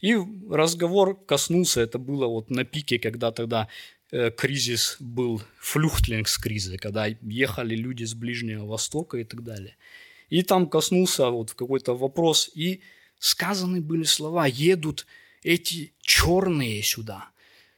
И 0.00 0.16
разговор 0.50 1.16
коснулся, 1.24 1.80
это 1.80 1.98
было 1.98 2.26
вот 2.26 2.50
на 2.50 2.64
пике, 2.64 2.98
когда 2.98 3.32
тогда 3.32 3.68
э, 4.10 4.30
кризис 4.30 4.96
был, 5.00 5.42
флюхтлингс-кризис, 5.60 6.80
когда 6.80 7.06
ехали 7.06 7.74
люди 7.74 8.04
с 8.04 8.14
Ближнего 8.14 8.66
Востока 8.66 9.18
и 9.18 9.24
так 9.24 9.42
далее. 9.42 9.76
И 10.28 10.42
там 10.42 10.68
коснулся 10.68 11.28
вот 11.30 11.52
какой-то 11.52 11.94
вопрос, 11.94 12.50
и 12.54 12.80
сказаны 13.18 13.80
были 13.80 14.04
слова, 14.04 14.46
едут 14.46 15.06
эти 15.42 15.92
черные 16.00 16.82
сюда. 16.82 17.30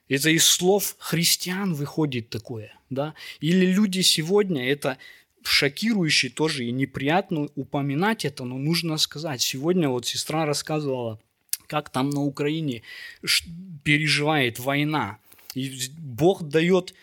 Это 0.08 0.30
из 0.30 0.44
слов 0.44 0.96
христиан 0.98 1.74
выходит 1.74 2.28
такое, 2.28 2.78
да? 2.90 3.14
Или 3.40 3.66
люди 3.66 4.02
сегодня, 4.02 4.70
это 4.70 4.98
шокирующе 5.48 6.30
тоже 6.30 6.64
и 6.64 6.72
неприятно 6.72 7.48
упоминать 7.54 8.24
это, 8.24 8.44
но 8.44 8.58
нужно 8.58 8.96
сказать. 8.96 9.42
Сегодня 9.42 9.88
вот 9.88 10.06
сестра 10.06 10.46
рассказывала, 10.46 11.20
как 11.66 11.90
там 11.90 12.10
на 12.10 12.22
Украине 12.22 12.82
переживает 13.82 14.58
война. 14.58 15.18
И 15.54 15.70
Бог 15.98 16.42
дает 16.42 16.94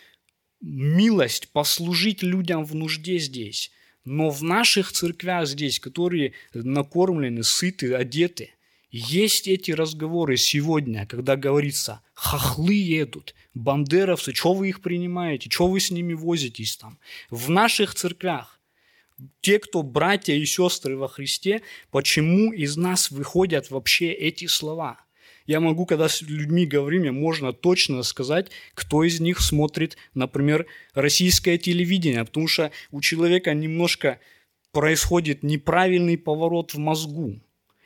милость 0.62 1.50
послужить 1.50 2.24
людям 2.24 2.66
в 2.66 2.76
нужде 2.76 3.18
здесь. 3.18 3.72
Но 4.06 4.30
в 4.30 4.44
наших 4.44 4.92
церквях 4.92 5.48
здесь, 5.48 5.80
которые 5.80 6.34
накормлены, 6.54 7.44
сыты, 7.44 7.94
одеты, 7.94 8.52
есть 8.92 9.48
эти 9.48 9.72
разговоры 9.72 10.36
сегодня, 10.38 11.06
когда 11.08 11.38
говорится, 11.38 12.02
хохлы 12.14 12.74
едут, 12.74 13.34
бандеровцы, 13.54 14.34
что 14.34 14.54
вы 14.54 14.70
их 14.70 14.82
принимаете, 14.82 15.50
что 15.50 15.68
вы 15.68 15.80
с 15.80 15.92
ними 15.92 16.14
возитесь 16.14 16.76
там. 16.76 17.00
В 17.30 17.50
наших 17.50 17.96
церквях 17.96 18.60
те, 19.40 19.60
кто 19.60 19.84
братья 19.84 20.34
и 20.34 20.46
сестры 20.46 20.98
во 20.98 21.08
Христе, 21.08 21.62
почему 21.90 22.52
из 22.52 22.76
нас 22.76 23.12
выходят 23.12 23.72
вообще 23.72 24.12
эти 24.12 24.48
слова? 24.48 25.00
Я 25.46 25.60
могу, 25.60 25.86
когда 25.86 26.08
с 26.08 26.22
людьми 26.22 26.66
говорим, 26.66 27.02
мне 27.02 27.12
можно 27.12 27.54
точно 27.54 28.04
сказать, 28.04 28.52
кто 28.74 29.04
из 29.04 29.20
них 29.20 29.40
смотрит, 29.40 29.98
например, 30.14 30.68
российское 30.94 31.58
телевидение, 31.58 32.26
потому 32.26 32.48
что 32.48 32.72
у 32.92 33.02
человека 33.02 33.54
немножко 33.54 34.20
происходит 34.72 35.44
неправильный 35.44 36.18
поворот 36.18 36.74
в 36.74 36.78
мозгу. 36.78 37.40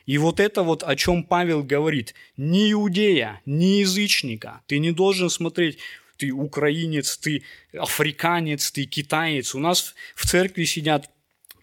И 0.06 0.18
вот 0.18 0.40
это 0.40 0.62
вот, 0.62 0.82
о 0.84 0.94
чем 0.96 1.24
Павел 1.24 1.62
говорит, 1.64 2.14
ни 2.36 2.72
иудея, 2.72 3.40
ни 3.44 3.80
язычника, 3.80 4.62
ты 4.66 4.78
не 4.78 4.92
должен 4.92 5.30
смотреть, 5.30 5.78
ты 6.16 6.32
украинец, 6.32 7.18
ты 7.18 7.42
африканец, 7.72 8.70
ты 8.70 8.84
китаец. 8.84 9.54
У 9.54 9.58
нас 9.58 9.94
в 10.14 10.26
церкви 10.26 10.64
сидят 10.64 11.10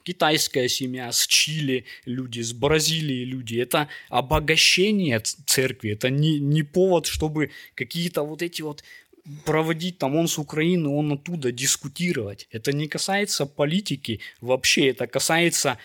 китайская 0.03 0.67
семья, 0.67 1.11
с 1.11 1.25
Чили 1.25 1.85
люди, 2.05 2.41
с 2.41 2.53
Бразилии 2.53 3.23
люди. 3.23 3.57
Это 3.57 3.87
обогащение 4.09 5.19
церкви, 5.21 5.91
это 5.91 6.09
не, 6.09 6.39
не 6.39 6.63
повод, 6.63 7.07
чтобы 7.07 7.51
какие-то 7.75 8.23
вот 8.23 8.41
эти 8.41 8.61
вот 8.61 8.83
проводить 9.45 9.97
там 9.97 10.15
он 10.15 10.27
с 10.27 10.37
Украины, 10.37 10.89
он 10.89 11.13
оттуда 11.13 11.51
дискутировать. 11.51 12.47
Это 12.51 12.73
не 12.73 12.87
касается 12.87 13.45
политики 13.45 14.19
вообще, 14.41 14.89
это 14.89 15.07
касается 15.07 15.77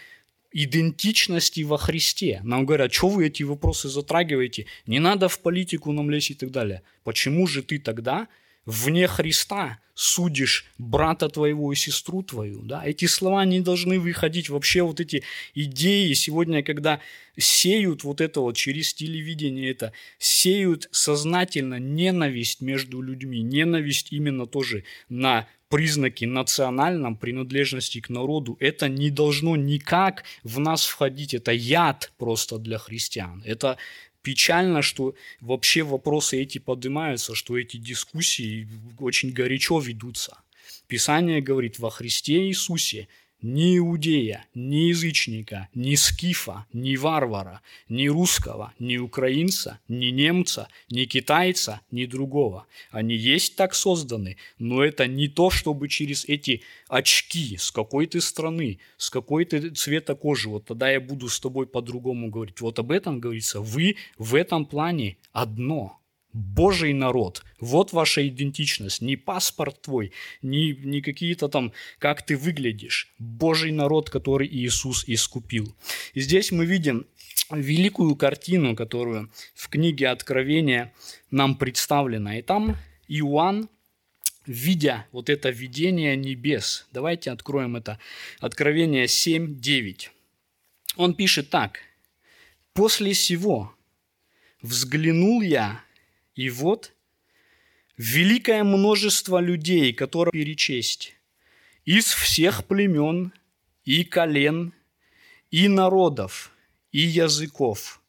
идентичности 0.53 1.61
во 1.63 1.79
Христе. 1.79 2.41
Нам 2.43 2.65
говорят, 2.65 2.93
что 2.93 3.09
вы 3.09 3.27
эти 3.27 3.43
вопросы 3.43 3.89
затрагиваете, 3.89 4.67
не 4.87 4.99
надо 4.99 5.29
в 5.29 5.41
политику 5.41 5.93
нам 5.93 6.11
лезть 6.11 6.31
и 6.31 6.35
так 6.35 6.51
далее. 6.51 6.83
Почему 7.05 7.47
же 7.47 7.63
ты 7.63 7.79
тогда 7.79 8.29
вне 8.65 9.07
Христа 9.07 9.79
судишь 9.95 10.67
брата 10.79 11.29
твоего 11.29 11.73
и 11.73 11.77
сестру 11.77 12.23
твою? 12.23 12.63
Да? 12.63 12.83
Эти 12.85 13.07
слова 13.07 13.45
не 13.45 13.61
должны 13.61 13.99
выходить. 13.99 14.49
Вообще 14.49 14.83
вот 14.83 15.01
эти 15.01 15.23
идеи 15.55 16.13
сегодня, 16.15 16.63
когда 16.63 17.01
сеют 17.37 18.05
вот 18.05 18.21
это 18.21 18.41
вот 18.41 18.57
через 18.57 18.95
телевидение, 18.95 19.71
это 19.71 19.93
сеют 20.19 20.89
сознательно 20.93 21.79
ненависть 21.79 22.61
между 22.61 23.01
людьми, 23.01 23.43
ненависть 23.43 24.13
именно 24.13 24.47
тоже 24.47 24.85
на 25.09 25.47
признаки 25.69 26.25
национальном 26.25 27.17
принадлежности 27.17 28.01
к 28.01 28.09
народу, 28.09 28.57
это 28.61 28.89
не 28.89 29.11
должно 29.11 29.57
никак 29.57 30.25
в 30.43 30.59
нас 30.59 30.87
входить. 30.87 31.35
Это 31.35 31.53
яд 31.53 32.13
просто 32.17 32.59
для 32.59 32.79
христиан. 32.79 33.43
Это 33.45 33.77
печально, 34.23 34.83
что 34.83 35.15
вообще 35.41 35.83
вопросы 35.83 36.41
эти 36.41 36.59
поднимаются, 36.59 37.35
что 37.35 37.59
эти 37.59 37.77
дискуссии 37.77 38.69
очень 38.99 39.33
горячо 39.33 39.79
ведутся. 39.79 40.39
Писание 40.87 41.41
говорит, 41.41 41.79
во 41.79 41.91
Христе 41.91 42.47
Иисусе 42.47 43.09
ни 43.43 43.79
иудея, 43.79 44.45
ни 44.55 44.89
язычника, 44.89 45.69
ни 45.75 45.95
скифа, 45.95 46.67
ни 46.73 46.97
варвара, 46.97 47.61
ни 47.89 48.09
русского, 48.09 48.73
ни 48.79 48.97
украинца, 48.97 49.79
ни 49.89 50.07
немца, 50.07 50.69
ни 50.91 51.05
китайца, 51.05 51.81
ни 51.91 52.07
другого. 52.07 52.67
Они 52.91 53.15
есть 53.15 53.57
так 53.57 53.75
созданы, 53.75 54.37
но 54.59 54.83
это 54.83 55.07
не 55.07 55.29
то, 55.29 55.51
чтобы 55.51 55.89
через 55.89 56.25
эти 56.25 56.63
очки, 56.89 57.57
с 57.57 57.71
какой 57.71 58.07
ты 58.07 58.21
страны, 58.21 58.79
с 58.97 59.11
какой 59.11 59.45
ты 59.45 59.71
цвета 59.71 60.15
кожи, 60.15 60.49
вот 60.49 60.65
тогда 60.65 60.91
я 60.91 61.01
буду 61.01 61.29
с 61.29 61.39
тобой 61.39 61.67
по-другому 61.67 62.31
говорить. 62.31 62.61
Вот 62.61 62.79
об 62.79 62.91
этом 62.91 63.21
говорится. 63.21 63.61
Вы 63.61 63.97
в 64.19 64.35
этом 64.35 64.67
плане 64.67 65.17
одно– 65.33 65.95
Божий 66.39 66.93
народ. 66.93 67.43
Вот 67.59 67.93
ваша 67.93 68.27
идентичность. 68.29 69.03
Не 69.03 69.17
паспорт 69.17 69.83
твой, 69.83 70.13
не, 70.41 70.73
не 70.73 71.01
какие-то 71.01 71.49
там, 71.49 71.73
как 71.99 72.25
ты 72.25 72.37
выглядишь. 72.37 73.13
Божий 73.19 73.73
народ, 73.73 74.09
который 74.09 74.47
Иисус 74.47 75.03
искупил. 75.09 75.75
И 76.15 76.21
здесь 76.21 76.53
мы 76.53 76.65
видим 76.65 77.07
великую 77.51 78.15
картину, 78.15 78.77
которую 78.77 79.33
в 79.57 79.69
книге 79.69 80.11
Откровения 80.11 80.93
нам 81.33 81.57
представлена. 81.57 82.39
И 82.39 82.43
там 82.43 82.77
Иоанн, 83.09 83.69
видя 84.47 85.07
вот 85.11 85.31
это 85.31 85.51
видение 85.51 86.15
небес, 86.17 86.87
давайте 86.93 87.33
откроем 87.33 87.75
это, 87.75 87.99
Откровение 88.39 89.07
7.9. 89.07 90.09
Он 90.95 91.15
пишет 91.15 91.51
так. 91.51 91.81
«После 92.75 93.13
сего 93.13 93.75
взглянул 94.63 95.43
я, 95.43 95.83
и 96.39 96.51
вот 96.51 96.93
великое 97.97 98.63
множество 98.63 99.41
людей, 99.41 99.93
которые 99.93 100.31
перечесть, 100.31 101.17
из 101.85 102.05
всех 102.13 102.65
племен 102.65 103.33
и 103.85 104.05
колен, 104.05 104.73
и 105.51 105.67
народов, 105.67 106.53
и 106.93 107.01
языков, 107.01 108.01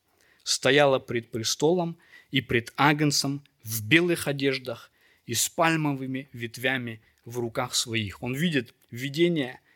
стояло 0.43 0.99
пред 0.99 1.31
престолом 1.31 1.97
и 2.29 2.41
пред 2.41 2.71
Агнцем 2.75 3.43
в 3.63 3.83
белых 3.83 4.27
одеждах 4.27 4.91
и 5.25 5.33
с 5.33 5.49
пальмовыми 5.49 6.29
ветвями 6.31 7.01
в 7.25 7.39
руках 7.39 7.73
своих. 7.73 8.21
Он 8.21 8.35
видит 8.35 8.75
видение– 8.91 9.59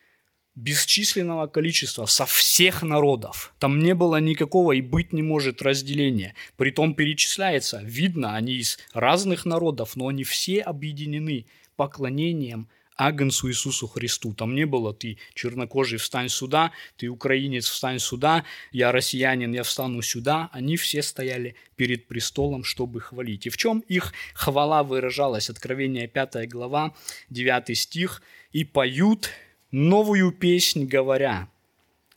бесчисленного 0.56 1.48
количества 1.48 2.06
со 2.06 2.26
всех 2.26 2.84
народов. 2.84 3.54
Там 3.60 3.80
не 3.80 3.96
было 3.96 4.20
никакого 4.20 4.74
и 4.74 4.82
быть 4.82 5.14
не 5.14 5.24
может 5.24 5.62
разделения. 5.62 6.36
Притом 6.58 6.94
перечисляется, 6.94 7.82
видно, 7.84 8.36
они 8.36 8.56
из 8.56 8.78
разных 8.94 9.46
народов, 9.46 9.96
но 9.96 10.08
они 10.08 10.24
все 10.24 10.62
объединены 10.62 11.46
поклонением 11.76 12.68
Агнцу 12.96 13.50
Иисусу 13.50 13.88
Христу. 13.88 14.34
Там 14.34 14.54
не 14.54 14.66
было 14.66 14.94
ты 14.94 15.18
чернокожий, 15.34 15.98
встань 15.98 16.30
сюда, 16.30 16.72
ты 16.98 17.08
украинец, 17.08 17.68
встань 17.68 18.00
сюда, 18.00 18.44
я 18.72 18.92
россиянин, 18.92 19.52
я 19.54 19.64
встану 19.64 20.02
сюда. 20.02 20.50
Они 20.52 20.78
все 20.78 21.02
стояли 21.02 21.56
перед 21.76 22.08
престолом, 22.08 22.64
чтобы 22.64 23.02
хвалить. 23.02 23.48
И 23.48 23.50
в 23.50 23.58
чем 23.58 23.80
их 23.80 24.14
хвала 24.34 24.84
выражалась? 24.84 25.50
Откровение 25.50 26.08
5 26.08 26.48
глава, 26.48 26.94
9 27.30 27.78
стих. 27.78 28.22
«И 28.52 28.64
поют 28.64 29.32
новую 29.74 30.32
песнь, 30.32 30.86
говоря, 30.86 31.50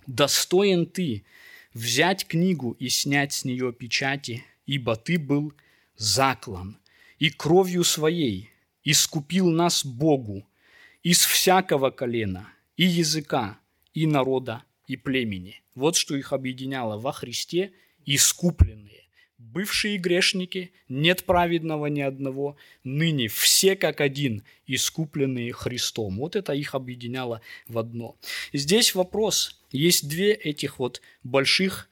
«Достоин 0.07 0.87
ты, 0.87 1.25
взять 1.73 2.27
книгу 2.27 2.73
и 2.73 2.89
снять 2.89 3.33
с 3.33 3.45
нее 3.45 3.73
печати, 3.73 4.45
ибо 4.67 4.95
ты 4.95 5.19
был 5.19 5.53
заклан, 5.97 6.79
и 7.19 7.31
кровью 7.31 7.83
своей 7.83 8.51
искупил 8.85 9.51
нас 9.51 9.85
Богу 9.85 10.47
из 11.03 11.25
всякого 11.25 11.91
колена, 11.91 12.49
и 12.77 12.85
языка, 12.85 13.59
и 13.95 14.07
народа, 14.07 14.63
и 14.87 14.97
племени. 14.97 15.63
Вот 15.75 15.97
что 15.97 16.15
их 16.15 16.33
объединяло 16.33 16.99
во 16.99 17.13
Христе 17.13 17.73
искупленные. 18.05 18.96
Бывшие 19.53 19.97
грешники, 19.97 20.73
нет 20.89 21.25
праведного 21.25 21.87
ни 21.87 22.01
одного, 22.01 22.57
ныне 22.83 23.29
все 23.29 23.77
как 23.77 24.01
один, 24.01 24.43
искупленные 24.67 25.53
Христом. 25.53 26.19
Вот 26.19 26.35
это 26.35 26.53
их 26.53 26.75
объединяло 26.75 27.41
в 27.69 27.79
одно. 27.79 28.17
Здесь 28.53 28.95
вопрос. 28.95 29.61
Есть 29.71 30.09
две 30.09 30.33
этих 30.33 30.79
вот 30.81 31.01
больших, 31.23 31.89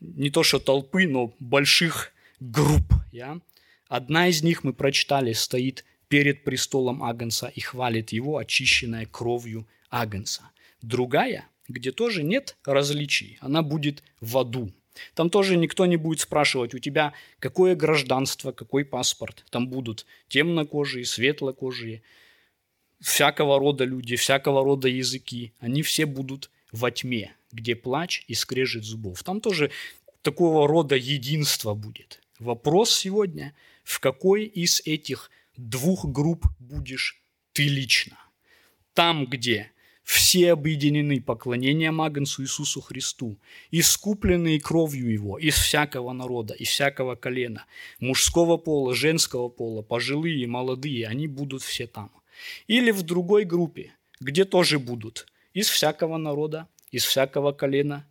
не 0.00 0.30
то 0.30 0.42
что 0.42 0.58
толпы, 0.58 1.06
но 1.06 1.32
больших 1.38 2.12
групп. 2.40 2.92
Я? 3.12 3.40
Одна 3.86 4.28
из 4.28 4.42
них, 4.42 4.64
мы 4.64 4.72
прочитали, 4.72 5.32
стоит 5.32 5.84
перед 6.08 6.42
престолом 6.42 7.04
Агнца 7.04 7.46
и 7.54 7.60
хвалит 7.60 8.10
его, 8.10 8.38
очищенная 8.38 9.06
кровью 9.06 9.68
Агнца. 9.90 10.50
Другая, 10.82 11.46
где 11.68 11.92
тоже 11.92 12.24
нет 12.24 12.56
различий, 12.64 13.38
она 13.40 13.62
будет 13.62 14.02
в 14.20 14.36
аду. 14.36 14.72
Там 15.14 15.30
тоже 15.30 15.56
никто 15.56 15.86
не 15.86 15.96
будет 15.96 16.20
спрашивать 16.20 16.74
у 16.74 16.78
тебя, 16.78 17.12
какое 17.38 17.74
гражданство, 17.74 18.52
какой 18.52 18.84
паспорт. 18.84 19.44
Там 19.50 19.68
будут 19.68 20.06
темнокожие, 20.28 21.04
светлокожие, 21.04 22.02
всякого 23.00 23.58
рода 23.58 23.84
люди, 23.84 24.16
всякого 24.16 24.64
рода 24.64 24.88
языки. 24.88 25.52
Они 25.58 25.82
все 25.82 26.06
будут 26.06 26.50
во 26.72 26.90
тьме, 26.90 27.34
где 27.52 27.76
плач 27.76 28.24
и 28.28 28.34
скрежет 28.34 28.84
зубов. 28.84 29.22
Там 29.22 29.40
тоже 29.40 29.70
такого 30.22 30.66
рода 30.66 30.96
единство 30.96 31.74
будет. 31.74 32.20
Вопрос 32.38 32.94
сегодня, 32.94 33.54
в 33.84 34.00
какой 34.00 34.44
из 34.44 34.80
этих 34.84 35.30
двух 35.56 36.04
групп 36.06 36.46
будешь 36.58 37.20
ты 37.52 37.68
лично? 37.68 38.18
Там, 38.92 39.26
где 39.26 39.70
все 40.04 40.52
объединены 40.52 41.20
поклонением 41.20 42.02
Агнцу 42.02 42.42
Иисусу 42.42 42.82
Христу, 42.82 43.38
искупленные 43.70 44.60
кровью 44.60 45.10
Его 45.10 45.38
из 45.38 45.54
всякого 45.54 46.12
народа, 46.12 46.52
из 46.54 46.68
всякого 46.68 47.14
колена, 47.14 47.64
мужского 48.00 48.58
пола, 48.58 48.94
женского 48.94 49.48
пола, 49.48 49.80
пожилые, 49.80 50.46
молодые, 50.46 51.08
они 51.08 51.26
будут 51.26 51.62
все 51.62 51.86
там. 51.86 52.12
Или 52.66 52.90
в 52.90 53.02
другой 53.02 53.44
группе, 53.44 53.94
где 54.20 54.44
тоже 54.44 54.78
будут 54.78 55.26
из 55.54 55.68
всякого 55.70 56.18
народа, 56.18 56.68
из 56.90 57.04
всякого 57.04 57.52
колена, 57.52 58.06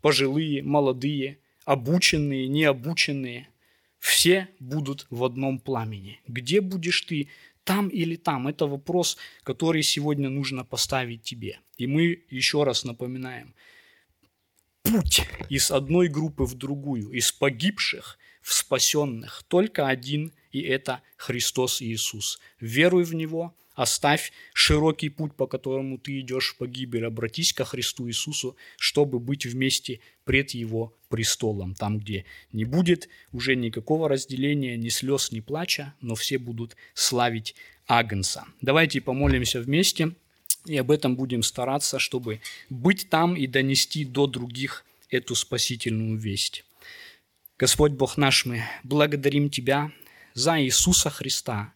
пожилые, 0.00 0.62
молодые, 0.64 1.38
обученные, 1.64 2.48
необученные, 2.48 3.48
все 4.06 4.48
будут 4.60 5.08
в 5.10 5.24
одном 5.24 5.58
пламени. 5.58 6.20
Где 6.28 6.60
будешь 6.60 7.00
ты, 7.00 7.28
там 7.64 7.88
или 7.88 8.14
там. 8.14 8.46
Это 8.46 8.68
вопрос, 8.68 9.16
который 9.42 9.82
сегодня 9.82 10.28
нужно 10.28 10.64
поставить 10.64 11.22
тебе. 11.22 11.58
И 11.76 11.88
мы 11.88 12.22
еще 12.30 12.62
раз 12.62 12.84
напоминаем, 12.84 13.52
путь 14.84 15.22
из 15.48 15.72
одной 15.72 16.06
группы 16.06 16.44
в 16.44 16.54
другую, 16.54 17.10
из 17.10 17.32
погибших 17.32 18.16
в 18.42 18.52
спасенных, 18.52 19.42
только 19.48 19.88
один, 19.88 20.32
и 20.52 20.60
это 20.60 21.02
Христос 21.16 21.82
Иисус. 21.82 22.38
Веруй 22.60 23.02
в 23.02 23.12
Него– 23.12 23.56
Оставь 23.76 24.32
широкий 24.54 25.10
путь, 25.10 25.34
по 25.34 25.46
которому 25.46 25.98
ты 25.98 26.20
идешь 26.20 26.54
в 26.54 26.56
погибель. 26.56 27.04
Обратись 27.04 27.52
ко 27.52 27.66
Христу 27.66 28.08
Иисусу, 28.08 28.56
чтобы 28.78 29.20
быть 29.20 29.44
вместе 29.44 30.00
пред 30.24 30.52
Его 30.52 30.96
престолом. 31.10 31.74
Там, 31.74 31.98
где 31.98 32.24
не 32.52 32.64
будет 32.64 33.10
уже 33.32 33.54
никакого 33.54 34.08
разделения, 34.08 34.78
ни 34.78 34.88
слез, 34.88 35.30
ни 35.30 35.40
плача, 35.40 35.94
но 36.00 36.14
все 36.14 36.38
будут 36.38 36.74
славить 36.94 37.54
Агнца. 37.86 38.46
Давайте 38.62 39.02
помолимся 39.02 39.60
вместе 39.60 40.12
и 40.64 40.76
об 40.78 40.90
этом 40.90 41.14
будем 41.14 41.42
стараться, 41.42 41.98
чтобы 41.98 42.40
быть 42.70 43.10
там 43.10 43.36
и 43.36 43.46
донести 43.46 44.06
до 44.06 44.26
других 44.26 44.86
эту 45.10 45.34
спасительную 45.34 46.18
весть. 46.18 46.64
Господь 47.58 47.92
Бог 47.92 48.16
наш, 48.16 48.46
мы 48.46 48.64
благодарим 48.84 49.50
Тебя 49.50 49.92
за 50.32 50.60
Иисуса 50.62 51.10
Христа, 51.10 51.74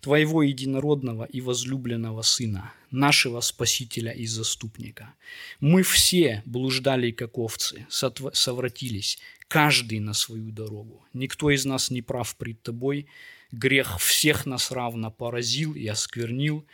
Твоего 0.00 0.42
единородного 0.42 1.24
и 1.24 1.40
возлюбленного 1.40 2.22
Сына, 2.22 2.72
нашего 2.90 3.40
Спасителя 3.40 4.12
и 4.12 4.26
Заступника. 4.26 5.14
Мы 5.60 5.82
все 5.82 6.42
блуждали, 6.44 7.10
как 7.10 7.38
овцы, 7.38 7.86
совратились, 7.88 9.18
каждый 9.48 10.00
на 10.00 10.14
свою 10.14 10.50
дорогу. 10.50 11.04
Никто 11.12 11.50
из 11.50 11.64
нас 11.64 11.90
не 11.90 12.02
прав 12.02 12.36
пред 12.36 12.62
Тобой, 12.62 13.06
грех 13.52 13.98
всех 13.98 14.46
нас 14.46 14.70
равно 14.70 15.10
поразил 15.10 15.74
и 15.74 15.86
осквернил, 15.86 16.66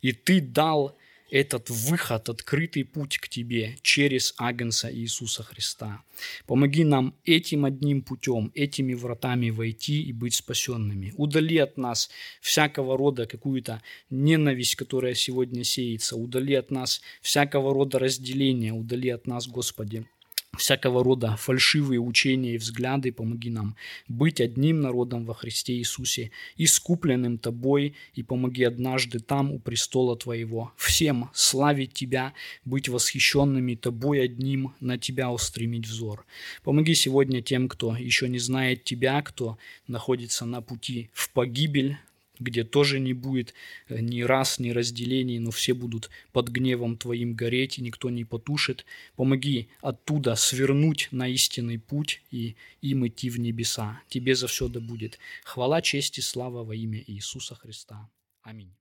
и 0.00 0.12
Ты 0.12 0.40
дал 0.40 0.96
этот 1.30 1.70
выход, 1.70 2.28
открытый 2.28 2.84
путь 2.84 3.18
к 3.18 3.28
Тебе 3.28 3.76
через 3.82 4.34
Агнца 4.38 4.92
Иисуса 4.92 5.42
Христа. 5.42 6.02
Помоги 6.46 6.84
нам 6.84 7.14
этим 7.24 7.64
одним 7.64 8.02
путем, 8.02 8.50
этими 8.54 8.94
вратами 8.94 9.50
войти 9.50 10.02
и 10.02 10.12
быть 10.12 10.34
спасенными. 10.34 11.12
Удали 11.16 11.58
от 11.58 11.76
нас 11.76 12.10
всякого 12.40 12.96
рода 12.96 13.26
какую-то 13.26 13.82
ненависть, 14.10 14.74
которая 14.76 15.14
сегодня 15.14 15.64
сеется. 15.64 16.16
Удали 16.16 16.54
от 16.54 16.70
нас 16.70 17.00
всякого 17.22 17.74
рода 17.74 17.98
разделения. 17.98 18.72
Удали 18.72 19.10
от 19.10 19.26
нас, 19.26 19.46
Господи, 19.46 20.06
всякого 20.56 21.04
рода 21.04 21.36
фальшивые 21.36 22.00
учения 22.00 22.54
и 22.54 22.58
взгляды, 22.58 23.12
помоги 23.12 23.50
нам 23.50 23.76
быть 24.08 24.40
одним 24.40 24.80
народом 24.80 25.24
во 25.24 25.34
Христе 25.34 25.74
Иисусе, 25.74 26.30
искупленным 26.56 27.38
Тобой, 27.38 27.94
и 28.14 28.22
помоги 28.22 28.64
однажды 28.64 29.20
там, 29.20 29.52
у 29.52 29.58
престола 29.58 30.16
Твоего, 30.16 30.72
всем 30.76 31.30
славить 31.32 31.92
Тебя, 31.92 32.34
быть 32.64 32.88
восхищенными 32.88 33.74
Тобой 33.74 34.22
одним, 34.22 34.74
на 34.80 34.98
Тебя 34.98 35.30
устремить 35.30 35.86
взор. 35.86 36.26
Помоги 36.62 36.94
сегодня 36.94 37.42
тем, 37.42 37.68
кто 37.68 37.96
еще 37.96 38.28
не 38.28 38.38
знает 38.38 38.84
Тебя, 38.84 39.20
кто 39.22 39.58
находится 39.86 40.44
на 40.44 40.60
пути 40.60 41.10
в 41.12 41.30
погибель, 41.30 41.98
где 42.40 42.64
тоже 42.64 43.00
не 43.00 43.12
будет 43.12 43.54
э, 43.88 44.00
ни 44.00 44.22
раз, 44.22 44.58
ни 44.58 44.70
разделений, 44.70 45.38
но 45.38 45.50
все 45.50 45.74
будут 45.74 46.10
под 46.32 46.48
гневом 46.48 46.96
Твоим 46.96 47.34
гореть, 47.34 47.78
и 47.78 47.82
никто 47.82 48.10
не 48.10 48.24
потушит. 48.24 48.84
Помоги 49.16 49.68
оттуда 49.80 50.34
свернуть 50.34 51.08
на 51.10 51.28
истинный 51.28 51.78
путь 51.78 52.22
и 52.30 52.56
им 52.80 53.06
идти 53.06 53.30
в 53.30 53.38
небеса. 53.38 54.00
Тебе 54.08 54.34
за 54.34 54.46
все 54.46 54.68
да 54.68 54.80
будет. 54.80 55.18
Хвала, 55.44 55.82
честь 55.82 56.18
и 56.18 56.22
слава 56.22 56.64
во 56.64 56.74
имя 56.74 57.02
Иисуса 57.06 57.54
Христа. 57.54 58.08
Аминь. 58.42 58.78